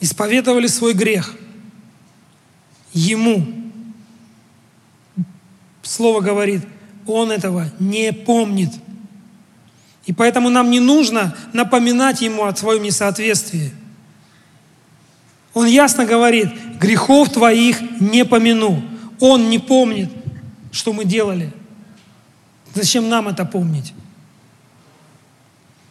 исповедовали 0.00 0.66
свой 0.66 0.92
грех 0.92 1.34
Ему, 2.92 3.46
Слово 5.82 6.20
говорит, 6.20 6.62
Он 7.06 7.30
этого 7.30 7.70
не 7.78 8.12
помнит. 8.12 8.72
И 10.04 10.12
поэтому 10.12 10.50
нам 10.50 10.70
не 10.70 10.80
нужно 10.80 11.36
напоминать 11.52 12.20
Ему 12.20 12.44
о 12.44 12.54
своем 12.54 12.82
несоответствии. 12.82 13.72
Он 15.54 15.66
ясно 15.66 16.04
говорит, 16.04 16.50
грехов 16.78 17.32
твоих 17.32 17.80
не 18.00 18.26
помяну. 18.26 18.82
Он 19.20 19.50
не 19.50 19.58
помнит, 19.58 20.10
что 20.72 20.92
мы 20.92 21.04
делали– 21.04 21.52
Зачем 22.76 23.08
нам 23.08 23.26
это 23.26 23.46
помнить? 23.46 23.94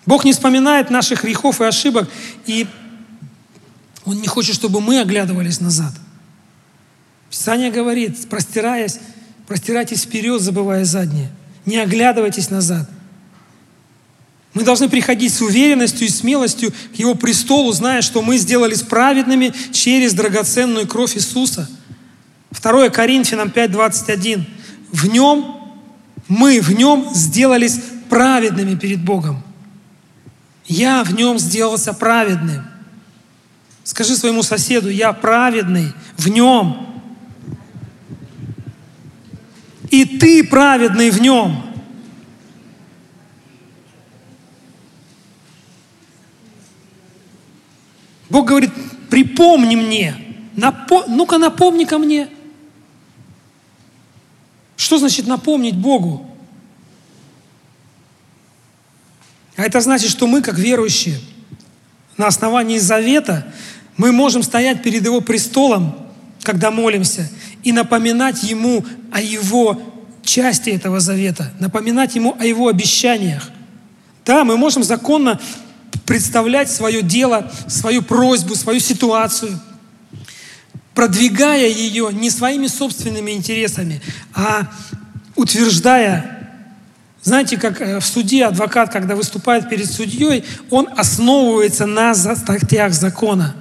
Бог 0.06 0.24
не 0.24 0.34
вспоминает 0.34 0.92
наших 0.92 1.24
грехов 1.24 1.60
и 1.60 1.64
ошибок, 1.64 2.08
и 2.46 2.68
Он 4.06 4.22
не 4.22 4.28
хочет, 4.28 4.54
чтобы 4.54 4.82
мы 4.82 5.00
оглядывались 5.00 5.60
назад. 5.60 5.94
Писание 7.32 7.72
говорит, 7.72 8.30
простираясь, 8.30 9.00
простирайтесь 9.48 10.04
вперед, 10.04 10.42
забывая 10.42 10.86
заднее. 10.86 11.32
Не 11.66 11.78
оглядывайтесь 11.78 12.52
назад. 12.52 12.88
Мы 14.54 14.62
должны 14.62 14.88
приходить 14.88 15.34
с 15.34 15.42
уверенностью 15.42 16.06
и 16.06 16.12
смелостью 16.12 16.72
к 16.72 17.00
Его 17.00 17.16
престолу, 17.16 17.72
зная, 17.72 18.04
что 18.04 18.22
мы 18.22 18.38
сделались 18.38 18.84
праведными 18.84 19.52
через 19.72 20.14
драгоценную 20.14 20.88
кровь 20.88 21.18
Иисуса. 21.18 21.68
2 22.62 22.90
Коринфянам 22.90 23.50
5:21. 23.50 24.46
В 24.92 25.08
Нем 25.08 25.56
мы 26.28 26.60
в 26.62 26.72
нем 26.72 27.10
сделались 27.14 27.80
праведными 28.10 28.76
перед 28.76 29.04
Богом. 29.04 29.44
Я 30.66 31.04
в 31.04 31.14
нем 31.14 31.38
сделался 31.38 31.94
праведным. 31.94 32.66
Скажи 33.84 34.16
своему 34.16 34.42
соседу, 34.42 34.90
я 34.90 35.14
праведный 35.14 35.94
в 36.18 36.28
нем. 36.28 37.04
И 39.92 40.06
ты 40.06 40.44
праведный 40.44 41.12
в 41.12 41.22
нем. 41.22 41.62
Бог 48.30 48.48
говорит, 48.48 48.72
припомни 49.12 49.76
мне, 49.76 50.16
напо... 50.56 51.06
ну-ка 51.08 51.38
напомни 51.38 51.86
ко 51.86 52.00
мне. 52.00 52.28
Что 54.78 54.98
значит 54.98 55.28
напомнить 55.28 55.76
Богу? 55.76 56.26
А 59.56 59.64
это 59.64 59.80
значит, 59.80 60.12
что 60.12 60.28
мы, 60.28 60.42
как 60.42 60.58
верующие, 60.58 61.20
на 62.18 62.28
основании 62.28 62.78
завета, 62.78 63.48
мы 63.98 64.12
можем 64.12 64.44
стоять 64.44 64.84
перед 64.84 65.04
Его 65.06 65.22
престолом, 65.22 65.96
когда 66.44 66.72
молимся, 66.72 67.30
и 67.64 67.72
напоминать 67.72 68.44
Ему 68.44 68.86
о 69.12 69.22
Его 69.22 69.82
части 70.24 70.70
этого 70.70 71.00
завета, 71.00 71.54
напоминать 71.60 72.16
Ему 72.16 72.36
о 72.40 72.46
Его 72.46 72.68
обещаниях. 72.68 73.50
Да, 74.26 74.44
мы 74.44 74.58
можем 74.58 74.84
законно 74.84 75.40
представлять 76.06 76.70
свое 76.70 77.02
дело, 77.02 77.52
свою 77.68 78.02
просьбу, 78.02 78.56
свою 78.56 78.80
ситуацию, 78.80 79.60
продвигая 80.96 81.68
ее 81.68 82.10
не 82.12 82.32
своими 82.32 82.68
собственными 82.68 83.32
интересами, 83.32 84.02
а 84.34 84.68
утверждая 85.36 86.36
знаете, 87.26 87.58
как 87.58 87.82
э, 87.82 88.00
в 88.00 88.06
суде 88.06 88.46
адвокат, 88.46 88.92
когда 88.92 89.16
выступает 89.16 89.68
перед 89.68 89.92
судьей, 89.92 90.46
он 90.70 90.88
основывается 90.96 91.88
на 91.88 92.14
статьях 92.14 92.94
закона. 92.94 93.56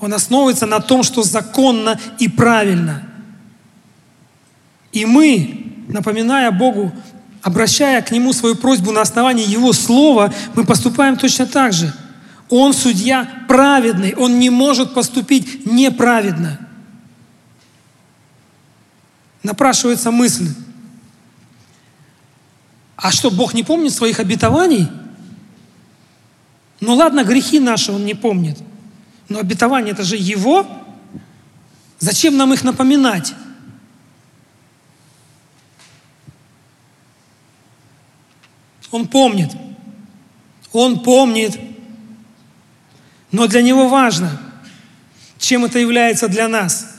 Он 0.00 0.12
основывается 0.12 0.66
на 0.66 0.80
том, 0.80 1.04
что 1.04 1.22
законно 1.22 1.96
и 2.18 2.26
правильно. 2.26 3.04
И 4.90 5.06
мы, 5.06 5.84
напоминая 5.86 6.50
Богу, 6.50 6.92
обращая 7.40 8.02
к 8.02 8.10
Нему 8.10 8.32
свою 8.32 8.56
просьбу 8.56 8.90
на 8.90 9.02
основании 9.02 9.48
Его 9.48 9.72
Слова, 9.72 10.34
мы 10.54 10.64
поступаем 10.64 11.16
точно 11.16 11.46
так 11.46 11.72
же. 11.72 11.94
Он 12.48 12.72
судья 12.72 13.28
праведный, 13.46 14.14
он 14.16 14.40
не 14.40 14.50
может 14.50 14.92
поступить 14.92 15.66
неправедно. 15.66 16.63
Напрашивается 19.44 20.10
мысль, 20.10 20.48
а 22.96 23.12
что, 23.12 23.30
Бог 23.30 23.52
не 23.52 23.62
помнит 23.62 23.92
своих 23.92 24.18
обетований? 24.18 24.88
Ну 26.80 26.94
ладно, 26.94 27.24
грехи 27.24 27.60
наши 27.60 27.92
Он 27.92 28.06
не 28.06 28.14
помнит. 28.14 28.58
Но 29.28 29.40
обетование 29.40 29.92
это 29.92 30.02
же 30.02 30.16
Его. 30.16 30.66
Зачем 31.98 32.38
нам 32.38 32.54
их 32.54 32.64
напоминать? 32.64 33.34
Он 38.90 39.06
помнит. 39.06 39.50
Он 40.72 41.00
помнит. 41.00 41.60
Но 43.30 43.46
для 43.46 43.60
Него 43.60 43.88
важно, 43.88 44.40
чем 45.36 45.66
это 45.66 45.78
является 45.78 46.28
для 46.28 46.48
нас. 46.48 46.93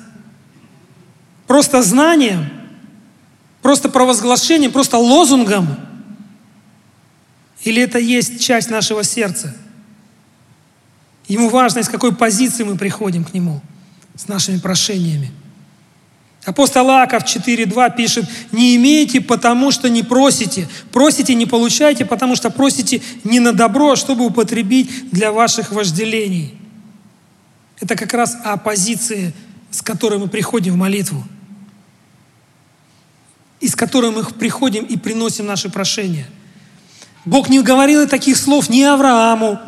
Просто 1.47 1.81
знанием, 1.81 2.49
просто 3.61 3.89
провозглашением, 3.89 4.71
просто 4.71 4.97
лозунгом– 4.97 5.77
или 7.65 7.81
это 7.81 7.97
есть 7.97 8.39
часть 8.39 8.69
нашего 8.69 9.03
сердца? 9.03 9.53
Ему 11.27 11.49
важно, 11.49 11.79
из 11.79 11.89
какой 11.89 12.15
позиции 12.15 12.63
мы 12.63 12.77
приходим 12.77 13.25
к 13.25 13.33
Нему 13.33 13.59
с 14.15 14.27
нашими 14.27 14.59
прошениями. 14.59 15.31
Апостол 16.45 16.87
Аков 16.91 17.23
4.2 17.23 17.95
пишет, 17.95 18.25
«Не 18.51 18.75
имеете, 18.75 19.19
потому 19.19 19.71
что 19.71 19.89
не 19.89 20.03
просите. 20.03 20.69
Просите, 20.91 21.33
не 21.33 21.47
получаете, 21.47 22.05
потому 22.05 22.35
что 22.35 22.51
просите 22.51 23.01
не 23.23 23.39
на 23.39 23.51
добро, 23.51 23.93
а 23.93 23.95
чтобы 23.95 24.27
употребить 24.27 25.09
для 25.09 25.31
ваших 25.31 25.71
вожделений». 25.71 26.53
Это 27.79 27.95
как 27.95 28.13
раз 28.13 28.37
о 28.43 28.57
позиции, 28.57 29.33
с 29.71 29.81
которой 29.81 30.19
мы 30.19 30.27
приходим 30.27 30.73
в 30.73 30.77
молитву. 30.77 31.23
И 33.65 33.67
с 33.67 33.75
которой 33.75 34.11
мы 34.11 34.23
приходим 34.23 34.85
и 34.85 34.95
приносим 34.95 35.47
наши 35.47 35.69
прошения– 35.69 36.27
Бог 37.25 37.49
не 37.49 37.61
говорил 37.61 38.07
таких 38.07 38.37
слов 38.37 38.69
ни 38.69 38.83
Аврааму, 38.83 39.59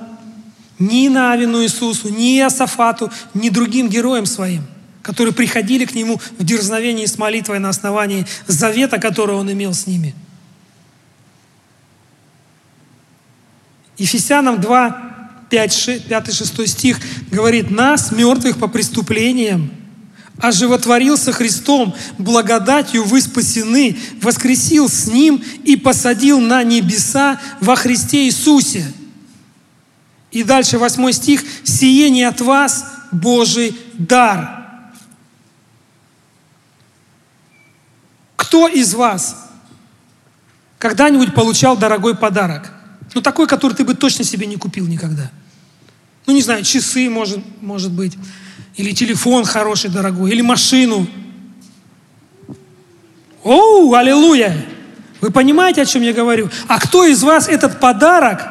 ни 0.77 1.07
Навину 1.07 1.63
Иисусу, 1.63 2.10
ни 2.10 2.38
Иосафату, 2.38 3.12
ни 3.33 3.49
другим 3.49 3.89
героям 3.89 4.27
своим, 4.27 4.63
которые 5.01 5.33
приходили 5.33 5.86
к 5.86 5.95
Нему 5.95 6.21
в 6.38 6.43
дерзновении 6.43 7.07
с 7.07 7.17
молитвой 7.17 7.57
на 7.57 7.69
основании 7.69 8.27
завета, 8.45 8.99
который 8.99 9.36
Он 9.36 9.51
имел 9.51 9.73
с 9.73 9.88
ними. 9.88 10.13
Ефесянам 13.97 14.62
2, 14.62 15.47
5-6 15.49 16.67
стих 16.67 16.99
говорит, 17.31 17.71
«Нас, 17.71 18.12
мертвых 18.12 18.60
по 18.60 18.67
преступлениям, 18.67 19.71
оживотворился 20.39 21.32
Христом, 21.32 21.95
благодатью 22.17 23.04
вы 23.04 23.21
спасены, 23.21 23.97
воскресил 24.21 24.89
с 24.89 25.08
Ним 25.08 25.43
и 25.63 25.76
посадил 25.76 26.39
на 26.39 26.63
небеса 26.63 27.39
во 27.60 27.76
Христе 27.76 28.26
Иисусе. 28.26 28.86
И 30.32 30.43
дальше 30.43 30.78
восьмой 30.78 31.13
стих. 31.13 31.43
«Сие 31.63 32.10
не 32.10 32.23
от 32.23 32.41
вас 32.41 32.86
Божий 33.12 33.76
дар». 33.93 34.58
Кто 38.36 38.67
из 38.67 38.93
вас 38.93 39.50
когда-нибудь 40.78 41.34
получал 41.34 41.76
дорогой 41.76 42.15
подарок? 42.15 42.71
Ну, 43.13 43.21
такой, 43.21 43.47
который 43.47 43.73
ты 43.73 43.84
бы 43.84 43.95
точно 43.95 44.23
себе 44.23 44.45
не 44.45 44.58
купил 44.58 44.86
никогда. 44.86 45.32
Ну, 46.28 46.34
не 46.34 46.41
знаю, 46.41 46.63
часы, 46.63 47.10
может, 47.10 47.39
может 47.62 47.91
быть 47.91 48.13
или 48.77 48.91
телефон 48.91 49.43
хороший, 49.43 49.89
дорогой, 49.89 50.31
или 50.31 50.41
машину. 50.41 51.07
Оу, 53.43 53.93
аллилуйя! 53.93 54.65
Вы 55.19 55.31
понимаете, 55.31 55.81
о 55.81 55.85
чем 55.85 56.03
я 56.03 56.13
говорю? 56.13 56.49
А 56.67 56.79
кто 56.79 57.03
из 57.05 57.23
вас 57.23 57.47
этот 57.47 57.79
подарок 57.79 58.47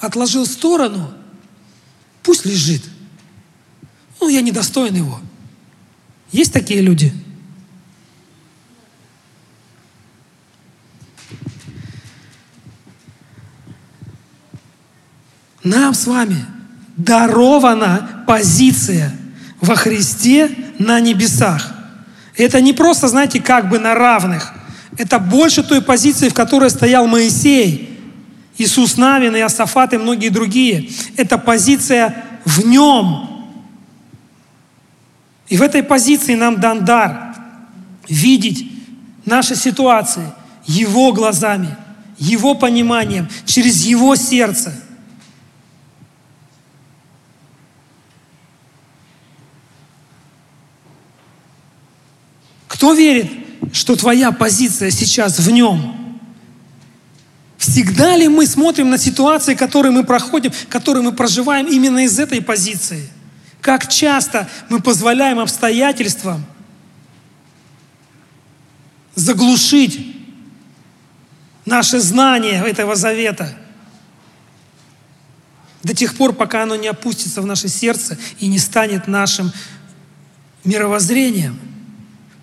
отложил 0.00 0.44
в 0.44 0.48
сторону? 0.48 1.12
Пусть 2.22 2.46
лежит. 2.46 2.82
Ну, 4.20 4.28
я 4.28 4.40
недостоин 4.40 4.94
его. 4.94 5.20
Есть 6.32 6.52
такие 6.52 6.80
люди? 6.80 7.12
Нам 15.62 15.92
с 15.92 16.06
вами 16.06 16.46
дарована 16.96 18.24
позиция– 18.26 19.14
во 19.60 19.76
Христе 19.76 20.50
на 20.78 21.00
небесах. 21.00 21.74
Это 22.36 22.60
не 22.60 22.72
просто, 22.72 23.08
знаете, 23.08 23.40
как 23.40 23.68
бы 23.68 23.78
на 23.78 23.94
равных. 23.94 24.52
Это 24.96 25.18
больше 25.18 25.62
той 25.62 25.82
позиции, 25.82 26.28
в 26.28 26.34
которой 26.34 26.70
стоял 26.70 27.06
Моисей, 27.06 27.98
Иисус 28.56 28.96
Навин, 28.96 29.34
и 29.36 29.40
Асафат 29.40 29.92
и 29.92 29.98
многие 29.98 30.28
другие. 30.28 30.88
Это 31.16 31.38
позиция 31.38 32.24
в 32.44 32.64
нем. 32.66 33.48
И 35.48 35.56
в 35.56 35.62
этой 35.62 35.82
позиции 35.82 36.34
нам 36.34 36.60
дан 36.60 36.84
дар 36.84 37.34
видеть 38.08 38.70
наши 39.24 39.56
ситуации 39.56 40.32
Его 40.66 41.12
глазами, 41.12 41.76
Его 42.18 42.54
пониманием, 42.54 43.28
через 43.44 43.84
Его 43.84 44.14
сердце– 44.16 44.72
Кто 52.78 52.92
верит, 52.94 53.28
что 53.72 53.96
твоя 53.96 54.30
позиция 54.30 54.92
сейчас 54.92 55.40
в 55.40 55.50
нем? 55.50 56.16
Всегда 57.56 58.16
ли 58.16 58.28
мы 58.28 58.46
смотрим 58.46 58.88
на 58.88 58.98
ситуации, 58.98 59.56
которые 59.56 59.90
мы 59.90 60.04
проходим, 60.04 60.52
которые 60.68 61.02
мы 61.02 61.10
проживаем 61.10 61.66
именно 61.66 62.04
из 62.04 62.20
этой 62.20 62.40
позиции? 62.40 63.10
Как 63.60 63.88
часто 63.88 64.48
мы 64.68 64.80
позволяем 64.80 65.40
обстоятельствам 65.40 66.46
заглушить 69.16 70.16
наше 71.66 71.98
знание 71.98 72.62
этого 72.64 72.94
завета 72.94 73.52
до 75.82 75.96
тех 75.96 76.14
пор, 76.14 76.32
пока 76.32 76.62
оно 76.62 76.76
не 76.76 76.86
опустится 76.86 77.42
в 77.42 77.46
наше 77.46 77.66
сердце 77.66 78.16
и 78.38 78.46
не 78.46 78.60
станет 78.60 79.08
нашим 79.08 79.52
мировоззрением– 80.62 81.58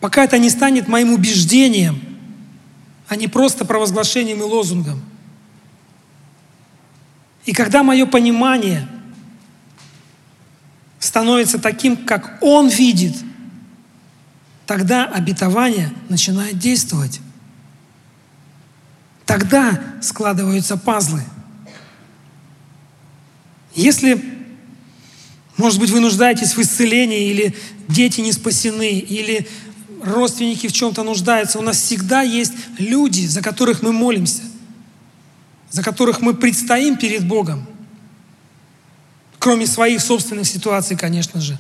пока 0.06 0.24
это 0.24 0.38
не 0.38 0.52
станет 0.52 0.88
моим 0.88 1.14
убеждением, 1.14 2.00
а 3.08 3.16
не 3.16 3.28
просто 3.28 3.66
провозглашением 3.66 4.38
и 4.38 4.44
лозунгом. 4.44 5.02
И 7.46 7.54
когда 7.54 7.82
мое 7.82 8.06
понимание 8.06 8.88
становится 11.00 11.58
таким, 11.58 11.98
как 11.98 12.38
Он 12.42 12.68
видит, 12.68 13.16
тогда 14.68 15.06
обетование 15.06 15.92
начинает 16.08 16.60
действовать. 16.60 17.20
Тогда 19.26 19.82
складываются 20.04 20.78
пазлы. 20.78 21.24
Если, 23.74 24.24
может 25.58 25.80
быть, 25.80 25.90
вы 25.90 26.00
нуждаетесь 26.00 26.56
в 26.56 26.62
исцелении, 26.62 27.32
или 27.32 27.56
дети 27.88 28.22
не 28.22 28.34
спасены, 28.34 29.00
или 29.00 29.48
родственники 30.04 30.68
в 30.68 30.74
чем-то 30.74 31.04
нуждаются, 31.04 31.60
у 31.60 31.62
нас 31.62 31.78
всегда 31.78 32.22
есть 32.22 32.54
люди, 32.78 33.26
за 33.26 33.42
которых 33.42 33.82
мы 33.82 33.92
молимся, 33.92 34.44
за 35.70 35.84
которых 35.84 36.22
мы 36.22 36.34
предстоим 36.34 36.98
перед 36.98 37.28
Богом. 37.28 37.66
Кроме 39.40 39.68
своих 39.68 40.02
собственных 40.02 40.48
ситуаций, 40.48 40.98
конечно 40.98 41.40
же. 41.40 41.58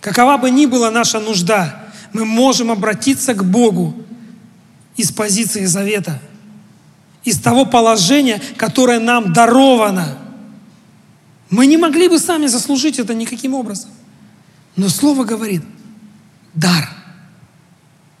Какова 0.00 0.36
бы 0.38 0.50
ни 0.50 0.66
была 0.66 0.90
наша 0.90 1.20
нужда, 1.20 1.84
мы 2.12 2.24
можем 2.24 2.70
обратиться 2.70 3.34
к 3.34 3.44
Богу 3.44 3.94
из 4.96 5.12
позиции 5.12 5.64
завета– 5.64 6.20
из 7.24 7.40
того 7.40 7.64
положения, 7.64 8.40
которое 8.56 9.00
нам 9.00 9.32
даровано. 9.32 10.18
Мы 11.50 11.66
не 11.66 11.76
могли 11.76 12.08
бы 12.08 12.18
сами 12.18 12.46
заслужить 12.46 12.98
это 12.98 13.14
никаким 13.14 13.54
образом. 13.54 13.90
Но 14.76 14.88
Слово 14.88 15.24
говорит, 15.24 15.62
дар, 16.52 16.90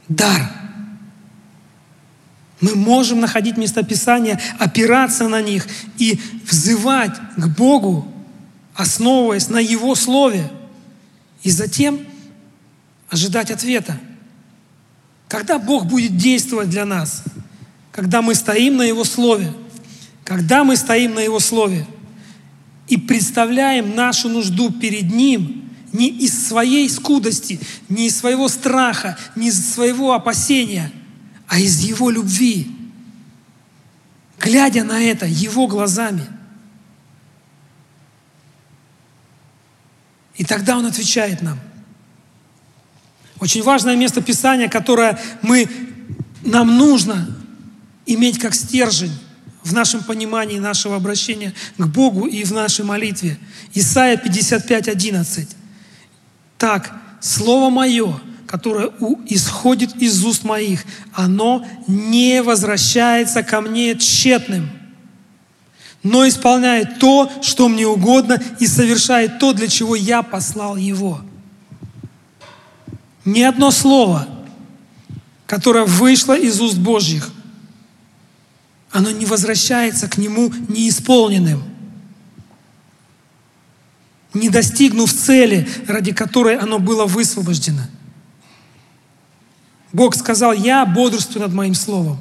дар. 0.08 0.50
Мы 2.60 2.74
можем 2.74 3.20
находить 3.20 3.56
местописания, 3.56 4.40
опираться 4.58 5.28
на 5.28 5.42
них 5.42 5.66
и 5.98 6.20
взывать 6.48 7.14
к 7.36 7.46
Богу, 7.48 8.10
основываясь 8.74 9.48
на 9.48 9.58
Его 9.58 9.94
Слове, 9.94 10.50
и 11.42 11.50
затем 11.50 12.00
ожидать 13.08 13.50
ответа. 13.50 13.98
Когда 15.28 15.58
Бог 15.58 15.86
будет 15.86 16.16
действовать 16.16 16.70
для 16.70 16.84
нас– 16.84 17.22
когда 17.94 18.22
мы 18.22 18.34
стоим 18.34 18.76
на 18.78 18.82
Его 18.82 19.04
Слове, 19.04 19.52
когда 20.24 20.64
мы 20.64 20.76
стоим 20.76 21.14
на 21.14 21.20
Его 21.20 21.38
Слове 21.38 21.86
и 22.88 22.96
представляем 22.96 23.94
нашу 23.94 24.28
нужду 24.28 24.72
перед 24.72 25.12
Ним 25.12 25.70
не 25.94 26.08
из 26.08 26.48
своей 26.48 26.90
скудости, 26.90 27.60
не 27.88 28.08
из 28.08 28.18
своего 28.18 28.48
страха, 28.48 29.16
не 29.36 29.48
из 29.48 29.74
своего 29.74 30.12
опасения, 30.12 30.90
а 31.46 31.60
из 31.60 31.80
Его 31.80 32.10
любви, 32.10 32.68
глядя 34.40 34.82
на 34.82 35.00
это 35.00 35.24
Его 35.24 35.68
глазами. 35.68 36.26
И 40.34 40.44
тогда 40.44 40.76
Он 40.76 40.86
отвечает 40.86 41.42
нам. 41.42 41.60
Очень 43.38 43.62
важное 43.62 43.94
место 43.94 44.20
Писания, 44.20 44.68
которое 44.68 45.16
мы, 45.42 45.68
нам 46.42 46.76
нужно 46.76 47.28
иметь 48.04 48.40
как 48.40 48.56
стержень 48.56 49.16
в 49.62 49.72
нашем 49.72 50.02
понимании 50.02 50.58
нашего 50.58 50.96
обращения 50.96 51.54
к 51.78 51.86
Богу 51.86 52.26
и 52.26 52.42
в 52.42 52.52
нашей 52.52 52.84
молитве. 52.84 53.38
Исайя 53.74 54.16
55, 54.16 54.88
11. 54.88 55.56
Так, 56.58 56.92
Слово 57.20 57.70
Мое, 57.70 58.20
которое 58.46 58.90
исходит 59.26 59.96
из 59.96 60.24
уст 60.24 60.44
моих, 60.44 60.84
оно 61.12 61.64
не 61.86 62.42
возвращается 62.42 63.42
ко 63.42 63.60
мне 63.60 63.96
тщетным, 63.96 64.70
но 66.02 66.28
исполняет 66.28 66.98
то, 66.98 67.30
что 67.42 67.68
мне 67.68 67.86
угодно, 67.86 68.40
и 68.60 68.66
совершает 68.66 69.38
то, 69.38 69.52
для 69.52 69.68
чего 69.68 69.96
я 69.96 70.22
послал 70.22 70.76
его. 70.76 71.20
Ни 73.24 73.40
одно 73.40 73.70
слово, 73.70 74.28
которое 75.46 75.84
вышло 75.84 76.36
из 76.36 76.60
уст 76.60 76.76
Божьих– 76.76 77.30
оно 78.94 79.10
не 79.10 79.26
возвращается 79.26 80.08
к 80.08 80.18
Нему 80.18 80.52
неисполненным, 80.68 81.64
не 84.34 84.50
достигнув 84.50 85.12
цели, 85.12 85.66
ради 85.86 86.12
которой 86.12 86.58
оно 86.58 86.78
было 86.78 87.06
высвобождено. 87.06 87.82
Бог 89.92 90.16
сказал, 90.16 90.52
я 90.52 90.84
бодрствую 90.84 91.42
над 91.42 91.54
моим 91.54 91.74
словом. 91.74 92.18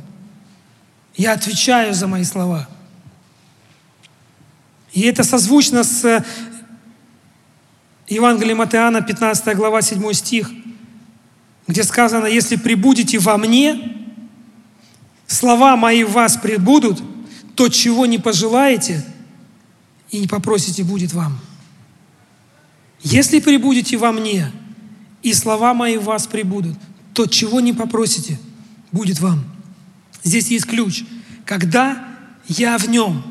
Я 1.15 1.33
отвечаю 1.33 1.93
за 1.93 2.07
мои 2.07 2.23
слова. 2.23 2.69
И 4.93 5.01
это 5.01 5.23
созвучно 5.23 5.83
с 5.83 6.23
Евангелием 8.07 8.61
от 8.61 8.75
Иоанна, 8.75 9.01
15 9.01 9.55
глава, 9.55 9.81
7 9.81 10.13
стих, 10.13 10.51
где 11.67 11.83
сказано, 11.83 12.27
если 12.27 12.57
прибудете 12.57 13.17
во 13.17 13.37
мне, 13.37 13.97
слова 15.25 15.75
мои 15.75 16.03
в 16.03 16.11
вас 16.11 16.37
прибудут, 16.37 17.01
то, 17.55 17.69
чего 17.69 18.05
не 18.05 18.19
пожелаете 18.19 19.03
и 20.11 20.19
не 20.19 20.27
попросите, 20.27 20.83
будет 20.83 21.13
вам. 21.13 21.39
Если 23.03 23.39
прибудете 23.39 23.97
во 23.97 24.11
мне, 24.11 24.49
и 25.21 25.33
слова 25.33 25.73
мои 25.73 25.97
в 25.97 26.05
вас 26.05 26.25
прибудут, 26.25 26.77
то, 27.13 27.27
чего 27.27 27.59
не 27.59 27.73
попросите, 27.73 28.39
будет 28.91 29.19
вам. 29.19 29.43
Здесь 30.23 30.47
есть 30.47 30.65
ключ. 30.65 31.03
Когда 31.45 32.07
я 32.47 32.77
в 32.77 32.89
нем, 32.89 33.21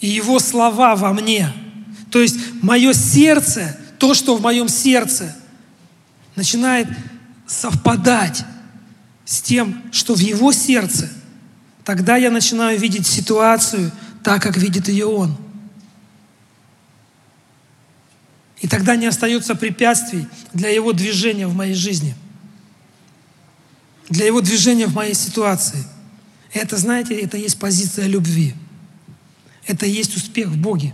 и 0.00 0.08
его 0.08 0.38
слова 0.38 0.96
во 0.96 1.12
мне, 1.12 1.52
то 2.10 2.20
есть 2.20 2.36
мое 2.62 2.94
сердце, 2.94 3.78
то, 3.98 4.14
что 4.14 4.34
в 4.34 4.42
моем 4.42 4.68
сердце, 4.68 5.36
начинает 6.34 6.88
совпадать 7.46 8.44
с 9.26 9.42
тем, 9.42 9.82
что 9.92 10.14
в 10.14 10.20
его 10.20 10.52
сердце, 10.52 11.10
тогда 11.84 12.16
я 12.16 12.30
начинаю 12.30 12.78
видеть 12.78 13.06
ситуацию 13.06 13.92
так, 14.24 14.42
как 14.42 14.56
видит 14.56 14.88
ее 14.88 15.06
он. 15.06 15.36
И 18.60 18.68
тогда 18.68 18.94
не 18.96 19.06
остается 19.06 19.54
препятствий 19.54 20.26
для 20.52 20.68
его 20.68 20.92
движения 20.92 21.46
в 21.46 21.54
моей 21.54 21.74
жизни, 21.74 22.14
для 24.08 24.26
его 24.26 24.40
движения 24.40 24.86
в 24.86 24.94
моей 24.94 25.14
ситуации. 25.14 25.82
Это, 26.52 26.76
знаете, 26.76 27.18
это 27.18 27.36
есть 27.36 27.58
позиция 27.58 28.06
любви. 28.06 28.54
Это 29.66 29.86
есть 29.86 30.16
успех 30.16 30.48
в 30.48 30.58
Боге. 30.58 30.92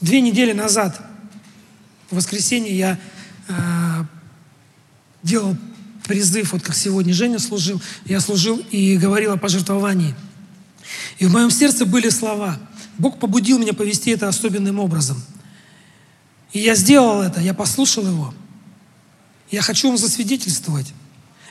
Две 0.00 0.20
недели 0.20 0.52
назад 0.52 1.00
в 2.10 2.16
воскресенье 2.16 2.76
я 2.76 2.98
э, 3.48 4.04
делал 5.22 5.56
призыв, 6.04 6.52
вот 6.52 6.62
как 6.62 6.74
сегодня 6.74 7.14
Женя 7.14 7.38
служил, 7.38 7.80
я 8.04 8.20
служил 8.20 8.58
и 8.70 8.96
говорил 8.96 9.32
о 9.32 9.36
пожертвовании. 9.38 10.14
И 11.18 11.26
в 11.26 11.32
моем 11.32 11.50
сердце 11.50 11.86
были 11.86 12.08
слова. 12.08 12.58
Бог 12.98 13.18
побудил 13.18 13.58
меня 13.58 13.72
повести 13.72 14.10
это 14.10 14.28
особенным 14.28 14.78
образом. 14.78 15.22
И 16.52 16.60
я 16.60 16.74
сделал 16.74 17.22
это, 17.22 17.40
я 17.40 17.54
послушал 17.54 18.06
его. 18.06 18.34
Я 19.50 19.62
хочу 19.62 19.88
вам 19.88 19.98
засвидетельствовать. 19.98 20.92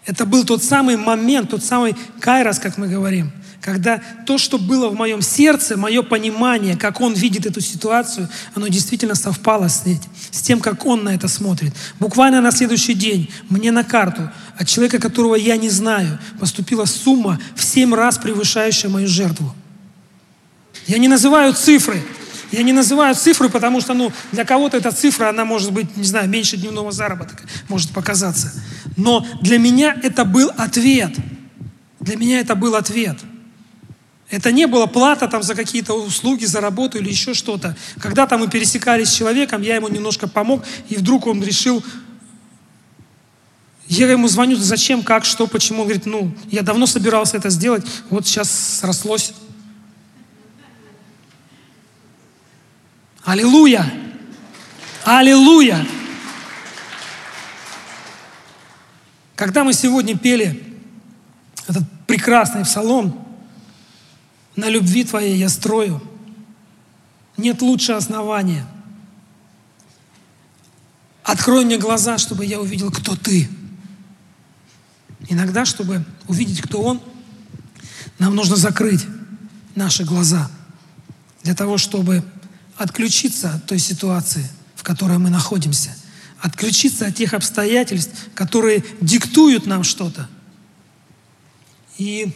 Это 0.06 0.26
был 0.26 0.44
тот 0.46 0.64
самый 0.64 0.98
момент, 0.98 1.52
тот 1.52 1.64
самый 1.64 1.96
кайрос, 2.20 2.60
как 2.60 2.78
мы 2.78 2.88
говорим, 2.88 3.32
когда 3.62 4.02
то, 4.26 4.40
что 4.40 4.58
было 4.58 4.90
в 4.90 4.96
моем 4.96 5.22
сердце, 5.22 5.78
мое 5.78 6.02
понимание, 6.02 6.76
как 6.76 7.00
он 7.00 7.14
видит 7.14 7.46
эту 7.46 7.62
ситуацию, 7.62 8.28
оно 8.56 8.68
действительно 8.68 9.14
совпало 9.14 9.68
с, 9.68 9.84
этим, 9.86 10.10
с 10.32 10.42
тем, 10.42 10.60
как 10.60 10.86
он 10.88 11.04
на 11.04 11.14
это 11.14 11.28
смотрит. 11.28 11.74
Буквально 12.00 12.42
на 12.42 12.52
следующий 12.52 12.96
день 12.96 13.32
мне 13.50 13.72
на 13.72 13.84
карту 13.84 14.32
от 14.58 14.68
человека, 14.68 15.00
которого 15.00 15.36
я 15.36 15.58
не 15.58 15.70
знаю, 15.70 16.18
поступила 16.40 16.86
сумма 16.86 17.40
в 17.56 17.64
семь 17.64 17.94
раз 17.94 18.18
превышающая 18.18 18.90
мою 18.90 19.08
жертву. 19.08 19.54
Я 20.88 20.98
не 20.98 21.08
называю 21.08 21.54
цифры, 21.54 22.02
я 22.52 22.64
не 22.64 22.74
называю 22.74 23.16
цифры, 23.16 23.50
потому 23.50 23.82
что 23.82 23.94
ну, 23.94 24.12
для 24.32 24.46
кого-то 24.46 24.78
эта 24.78 24.92
цифра, 24.92 25.30
она 25.30 25.46
может 25.46 25.72
быть, 25.72 25.96
не 25.98 26.04
знаю, 26.04 26.30
меньше 26.30 26.58
дневного 26.58 26.92
заработка, 26.92 27.44
может 27.70 27.92
показаться. 27.92 28.52
Но 28.98 29.26
для 29.42 29.58
меня 29.58 29.96
это 30.04 30.26
был 30.26 30.52
ответ. 30.58 31.16
Для 32.00 32.16
меня 32.18 32.40
это 32.40 32.56
был 32.56 32.76
ответ– 32.76 33.18
это 34.32 34.54
не 34.54 34.66
была 34.66 34.88
плата 34.88 35.28
там 35.28 35.44
за 35.44 35.56
какие-то 35.56 35.94
услуги, 35.94 36.46
за 36.46 36.62
работу 36.62 36.98
или 36.98 37.10
еще 37.10 37.34
что-то. 37.34 37.76
Когда-то 38.00 38.38
мы 38.38 38.50
пересекались 38.50 39.10
с 39.10 39.14
человеком, 39.14 39.62
я 39.62 39.76
ему 39.76 39.90
немножко 39.90 40.28
помог, 40.28 40.64
и 40.88 40.96
вдруг 40.96 41.28
он 41.28 41.44
решил, 41.44 41.84
я 43.88 44.10
ему 44.10 44.30
звоню, 44.30 44.56
зачем, 44.56 45.04
как, 45.04 45.26
что, 45.26 45.48
почему. 45.48 45.82
Он 45.82 45.88
говорит, 45.88 46.06
ну, 46.06 46.34
я 46.50 46.62
давно 46.62 46.86
собирался 46.86 47.36
это 47.36 47.50
сделать, 47.50 47.86
вот 48.10 48.26
сейчас 48.26 48.80
срослось. 48.80 49.34
Аллилуйя! 53.32 53.90
Аллилуйя! 55.06 55.88
Когда 59.38 59.64
мы 59.64 59.72
сегодня 59.72 60.18
пели 60.18 60.62
этот 61.66 61.86
прекрасный 62.08 62.66
псалом 62.66 63.26
«На 64.58 64.68
любви 64.68 65.06
Твоей 65.06 65.38
я 65.38 65.48
строю», 65.48 66.04
нет 67.38 67.62
лучше 67.62 67.94
основания. 67.94 68.68
Открой 71.24 71.64
мне 71.64 71.78
глаза, 71.78 72.18
чтобы 72.18 72.44
я 72.44 72.60
увидел, 72.60 72.92
кто 72.92 73.16
Ты. 73.16 73.50
Иногда, 75.30 75.64
чтобы 75.64 76.04
увидеть, 76.28 76.60
кто 76.60 76.82
Он, 76.82 77.02
нам 78.20 78.36
нужно 78.36 78.58
закрыть 78.58 79.06
наши 79.74 80.04
глаза 80.04 80.52
для 81.44 81.56
того, 81.56 81.78
чтобы 81.78 82.26
отключиться 82.82 83.54
от 83.56 83.66
той 83.66 83.80
ситуации, 83.80 84.48
в 84.76 84.84
которой 84.84 85.18
мы 85.18 85.30
находимся, 85.30 85.96
отключиться 86.40 87.08
от 87.08 87.16
тех 87.16 87.34
обстоятельств, 87.34 88.30
которые 88.34 88.84
диктуют 89.00 89.66
нам 89.66 89.84
что-то. 89.84 90.28
И 91.98 92.34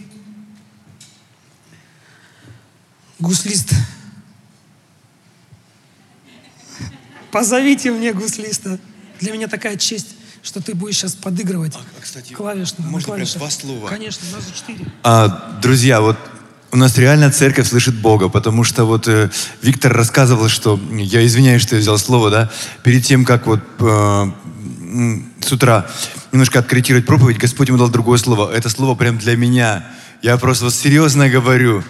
гуслист, 3.19 3.73
позовите 7.31 7.91
мне 7.91 8.13
гуслиста. 8.13 8.79
Для 9.19 9.31
меня 9.31 9.47
такая 9.47 9.77
честь 9.77 10.15
что 10.45 10.61
ты 10.61 10.75
будешь 10.75 10.97
сейчас 10.97 11.15
подыгрывать 11.15 11.75
а, 11.75 11.79
кстати, 11.99 12.33
клавиш, 12.33 12.75
можно 12.77 13.15
прям 13.15 13.27
два 13.27 13.49
слова? 13.49 13.87
Конечно, 13.87 14.27
у 14.31 14.35
нас 14.35 14.43
четыре. 14.55 14.85
А, 15.01 15.59
друзья, 15.59 16.01
вот 16.01 16.17
у 16.75 16.77
нас 16.77 16.97
реально 16.97 17.31
церковь 17.31 17.69
слышит 17.69 17.95
Бога, 17.95 18.27
потому 18.27 18.65
что 18.65 18.83
вот 18.83 19.07
э, 19.07 19.29
Виктор 19.61 19.93
рассказывал, 19.93 20.49
что, 20.49 20.77
я 20.91 21.25
извиняюсь, 21.25 21.61
что 21.61 21.75
я 21.75 21.81
взял 21.81 21.97
слово, 21.97 22.29
да, 22.29 22.51
перед 22.83 23.05
тем, 23.05 23.23
как 23.23 23.47
вот 23.47 23.61
э, 23.79 24.31
с 25.39 25.51
утра 25.53 25.85
немножко 26.33 26.59
откорректировать 26.59 27.05
проповедь, 27.05 27.37
Господь 27.37 27.69
ему 27.69 27.77
дал 27.77 27.87
другое 27.87 28.17
слово. 28.17 28.51
Это 28.51 28.67
слово 28.67 28.93
прям 28.95 29.17
для 29.17 29.37
меня. 29.37 29.87
Я 30.21 30.35
просто 30.35 30.65
вот 30.65 30.73
серьезно 30.73 31.29
говорю. 31.29 31.81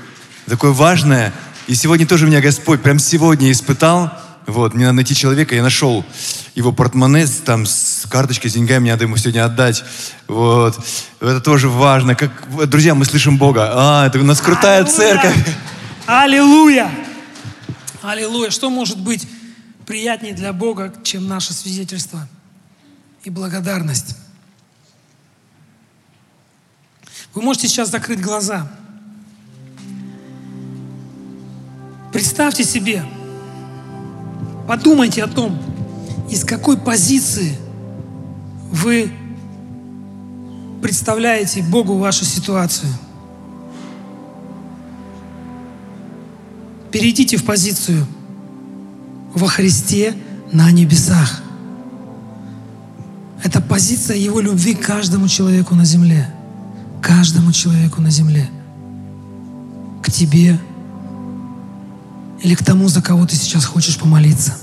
Такое 0.46 0.72
важное. 0.72 1.34
И 1.66 1.74
сегодня 1.74 2.06
тоже 2.06 2.28
меня 2.28 2.40
Господь 2.40 2.84
прям 2.84 3.00
сегодня 3.00 3.52
испытал. 3.52 4.12
Вот, 4.48 4.74
мне 4.74 4.86
надо 4.86 4.98
найти 4.98 5.16
человека, 5.16 5.56
я 5.56 5.64
нашел 5.64 6.06
его 6.54 6.72
портмоне 6.72 7.26
там 7.46 7.66
с 7.66 8.06
карточкой, 8.10 8.52
с 8.52 8.54
деньгами, 8.54 8.82
мне 8.82 8.92
надо 8.92 9.06
ему 9.06 9.18
сегодня 9.18 9.44
отдать. 9.44 9.84
Вот. 10.28 10.80
Это 11.20 11.42
тоже 11.42 11.68
важно. 11.68 12.16
Как, 12.16 12.32
друзья, 12.70 12.94
мы 12.94 13.06
слышим 13.06 13.38
Бога. 13.38 13.72
А, 13.74 14.08
это 14.08 14.20
у 14.20 14.24
нас 14.24 14.40
крутая 14.42 14.84
Аллилуйя! 14.84 14.96
церковь. 14.96 15.56
Аллилуйя! 16.06 16.92
Аллилуйя! 18.04 18.52
Что 18.52 18.70
может 18.70 19.00
быть 19.00 19.28
приятнее 19.86 20.34
для 20.34 20.54
Бога, 20.54 20.94
чем 21.04 21.28
наше 21.28 21.54
свидетельство 21.54 22.28
и 23.24 23.30
благодарность? 23.30 24.16
Вы 27.34 27.42
можете 27.42 27.68
сейчас 27.68 27.90
закрыть 27.90 28.22
глаза. 28.22 28.72
Представьте 32.14 32.64
себе, 32.64 33.04
Подумайте 34.68 35.24
о 35.24 35.28
том, 35.28 35.58
из 36.30 36.44
какой 36.44 36.78
позиции 36.78 37.56
вы 38.72 39.12
представляете 40.82 41.62
Богу 41.62 41.98
вашу 41.98 42.26
ситуацию. 42.26 42.92
Перейдите 46.92 47.38
в 47.38 47.44
позицию 47.44 48.06
во 49.34 49.48
Христе 49.48 50.16
на 50.52 50.72
небесах. 50.72 51.44
Это 53.44 53.62
позиция 53.62 54.18
Его 54.18 54.40
любви 54.40 54.74
к 54.74 54.86
каждому 54.86 55.28
человеку 55.28 55.76
на 55.76 55.86
земле. 55.86 56.34
Каждому 57.02 57.52
человеку 57.52 58.02
на 58.02 58.10
земле. 58.10 58.50
К 60.02 60.12
тебе, 60.12 60.58
или 62.42 62.56
к 62.56 62.64
тому, 62.64 62.88
за 62.88 63.02
кого 63.02 63.26
ты 63.26 63.36
сейчас 63.36 63.66
хочешь 63.66 63.98
помолиться. 63.98 64.54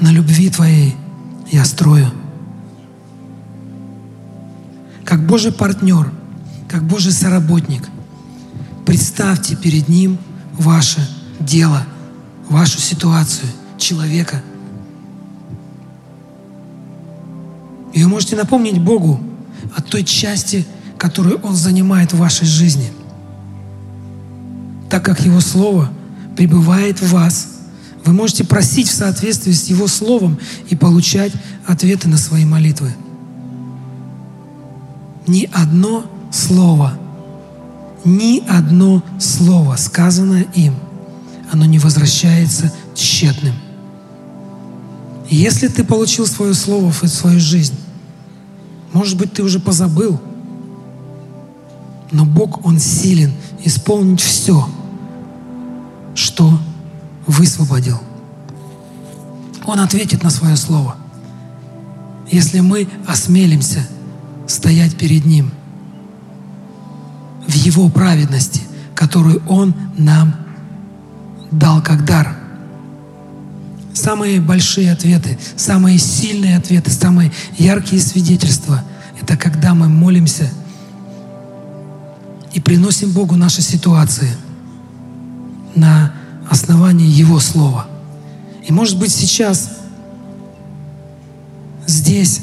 На 0.00 0.10
любви 0.10 0.50
Твоей 0.50 0.96
я 1.50 1.64
строю. 1.64 2.10
Как 5.04 5.26
Божий 5.26 5.52
партнер, 5.52 6.10
как 6.68 6.84
Божий 6.84 7.12
соработник, 7.12 7.88
представьте 8.86 9.56
перед 9.56 9.88
Ним 9.88 10.18
ваше 10.54 11.06
дело, 11.38 11.84
вашу 12.48 12.78
ситуацию, 12.80 13.48
человека. 13.78 14.42
И 17.92 18.02
вы 18.02 18.08
можете 18.08 18.36
напомнить 18.36 18.80
Богу 18.80 19.20
о 19.76 19.82
той 19.82 20.04
части, 20.04 20.66
которую 21.02 21.38
Он 21.42 21.56
занимает 21.56 22.12
в 22.12 22.18
вашей 22.18 22.46
жизни– 22.46 22.90
так 24.92 25.02
как 25.02 25.20
Его 25.20 25.40
Слово 25.40 25.88
пребывает 26.36 27.00
в 27.00 27.12
вас. 27.12 27.48
Вы 28.04 28.12
можете 28.12 28.44
просить 28.44 28.88
в 28.88 28.94
соответствии 28.94 29.52
с 29.52 29.70
Его 29.70 29.86
Словом 29.86 30.38
и 30.68 30.76
получать 30.76 31.32
ответы 31.66 32.08
на 32.08 32.18
свои 32.18 32.44
молитвы. 32.44 32.94
Ни 35.26 35.48
одно 35.50 36.04
слово, 36.30 36.92
ни 38.04 38.46
одно 38.46 39.02
слово, 39.18 39.76
сказанное 39.76 40.46
им, 40.54 40.74
оно 41.50 41.64
не 41.64 41.78
возвращается 41.78 42.70
тщетным. 42.94 43.54
Если 45.30 45.68
ты 45.68 45.84
получил 45.84 46.26
свое 46.26 46.52
слово 46.52 46.92
в 46.92 47.08
свою 47.08 47.40
жизнь, 47.40 47.76
может 48.92 49.16
быть, 49.16 49.32
ты 49.32 49.42
уже 49.42 49.58
позабыл, 49.58 50.20
но 52.12 52.24
Бог, 52.24 52.64
Он 52.64 52.78
силен 52.78 53.32
исполнить 53.64 54.20
все– 54.20 54.68
что 56.14 56.58
высвободил. 57.26 58.00
Он 59.64 59.80
ответит 59.80 60.22
на 60.22 60.30
свое 60.30 60.56
слово, 60.56 60.96
если 62.30 62.60
мы 62.60 62.88
осмелимся 63.06 63.86
стоять 64.46 64.96
перед 64.96 65.24
Ним 65.24 65.52
в 67.46 67.54
Его 67.54 67.88
праведности, 67.88 68.60
которую 68.94 69.42
Он 69.48 69.74
нам 69.96 70.34
дал 71.50 71.82
как 71.82 72.04
дар. 72.04 72.36
Самые 73.94 74.40
большие 74.40 74.90
ответы, 74.90 75.38
самые 75.56 75.98
сильные 75.98 76.56
ответы, 76.56 76.90
самые 76.90 77.30
яркие 77.58 78.00
свидетельства– 78.00 78.82
это 79.20 79.36
когда 79.36 79.74
мы 79.74 79.88
молимся 79.88 80.50
и 82.52 82.60
приносим 82.60 83.12
Богу 83.12 83.36
наши 83.36 83.62
ситуации– 83.62 84.30
на 85.74 86.12
основании 86.48 87.08
Его 87.08 87.40
Слова. 87.40 87.86
И 88.66 88.72
может 88.72 88.98
быть 88.98 89.12
сейчас 89.12 89.70
здесь 91.86 92.42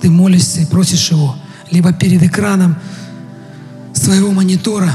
ты 0.00 0.10
молишься 0.10 0.60
и 0.60 0.66
просишь 0.66 1.10
Его, 1.10 1.36
либо 1.70 1.92
перед 1.92 2.22
экраном 2.22 2.76
своего 3.92 4.32
монитора, 4.32 4.94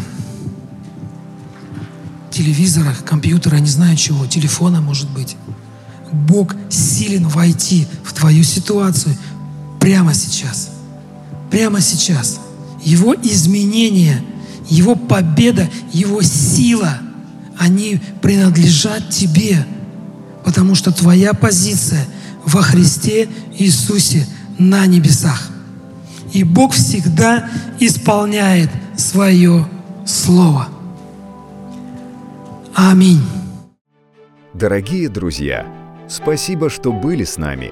телевизора, 2.32 2.96
компьютера, 3.06 3.58
не 3.58 3.70
знаю 3.70 3.96
чего, 3.98 4.26
телефона, 4.28 4.82
может 4.82 5.10
быть. 5.10 5.36
Бог 6.12 6.56
силен 6.70 7.28
войти 7.28 7.88
в 8.04 8.14
твою 8.14 8.44
ситуацию 8.44 9.16
прямо 9.80 10.14
сейчас. 10.14 10.70
Прямо 11.52 11.82
сейчас. 11.82 12.40
Его 12.84 13.16
изменение, 13.16 14.24
Его 14.70 14.96
победа, 14.96 15.70
Его 15.92 16.22
сила– 16.22 17.00
они 17.60 18.00
принадлежат 18.22 19.10
тебе, 19.10 19.66
потому 20.46 20.76
что 20.76 20.92
твоя 20.92 21.34
позиция 21.34 22.06
во 22.46 22.62
Христе 22.62 23.28
Иисусе 23.58 24.26
на 24.58 24.86
небесах. 24.88 25.50
И 26.32 26.44
Бог 26.44 26.72
всегда 26.74 27.50
исполняет 27.80 28.70
свое 28.98 29.68
Слово. 30.06 30.70
Аминь. 32.74 33.22
Дорогие 34.56 35.08
друзья, 35.08 35.68
спасибо, 36.08 36.72
что 36.72 36.92
были 36.92 37.26
с 37.26 37.38
нами. 37.38 37.72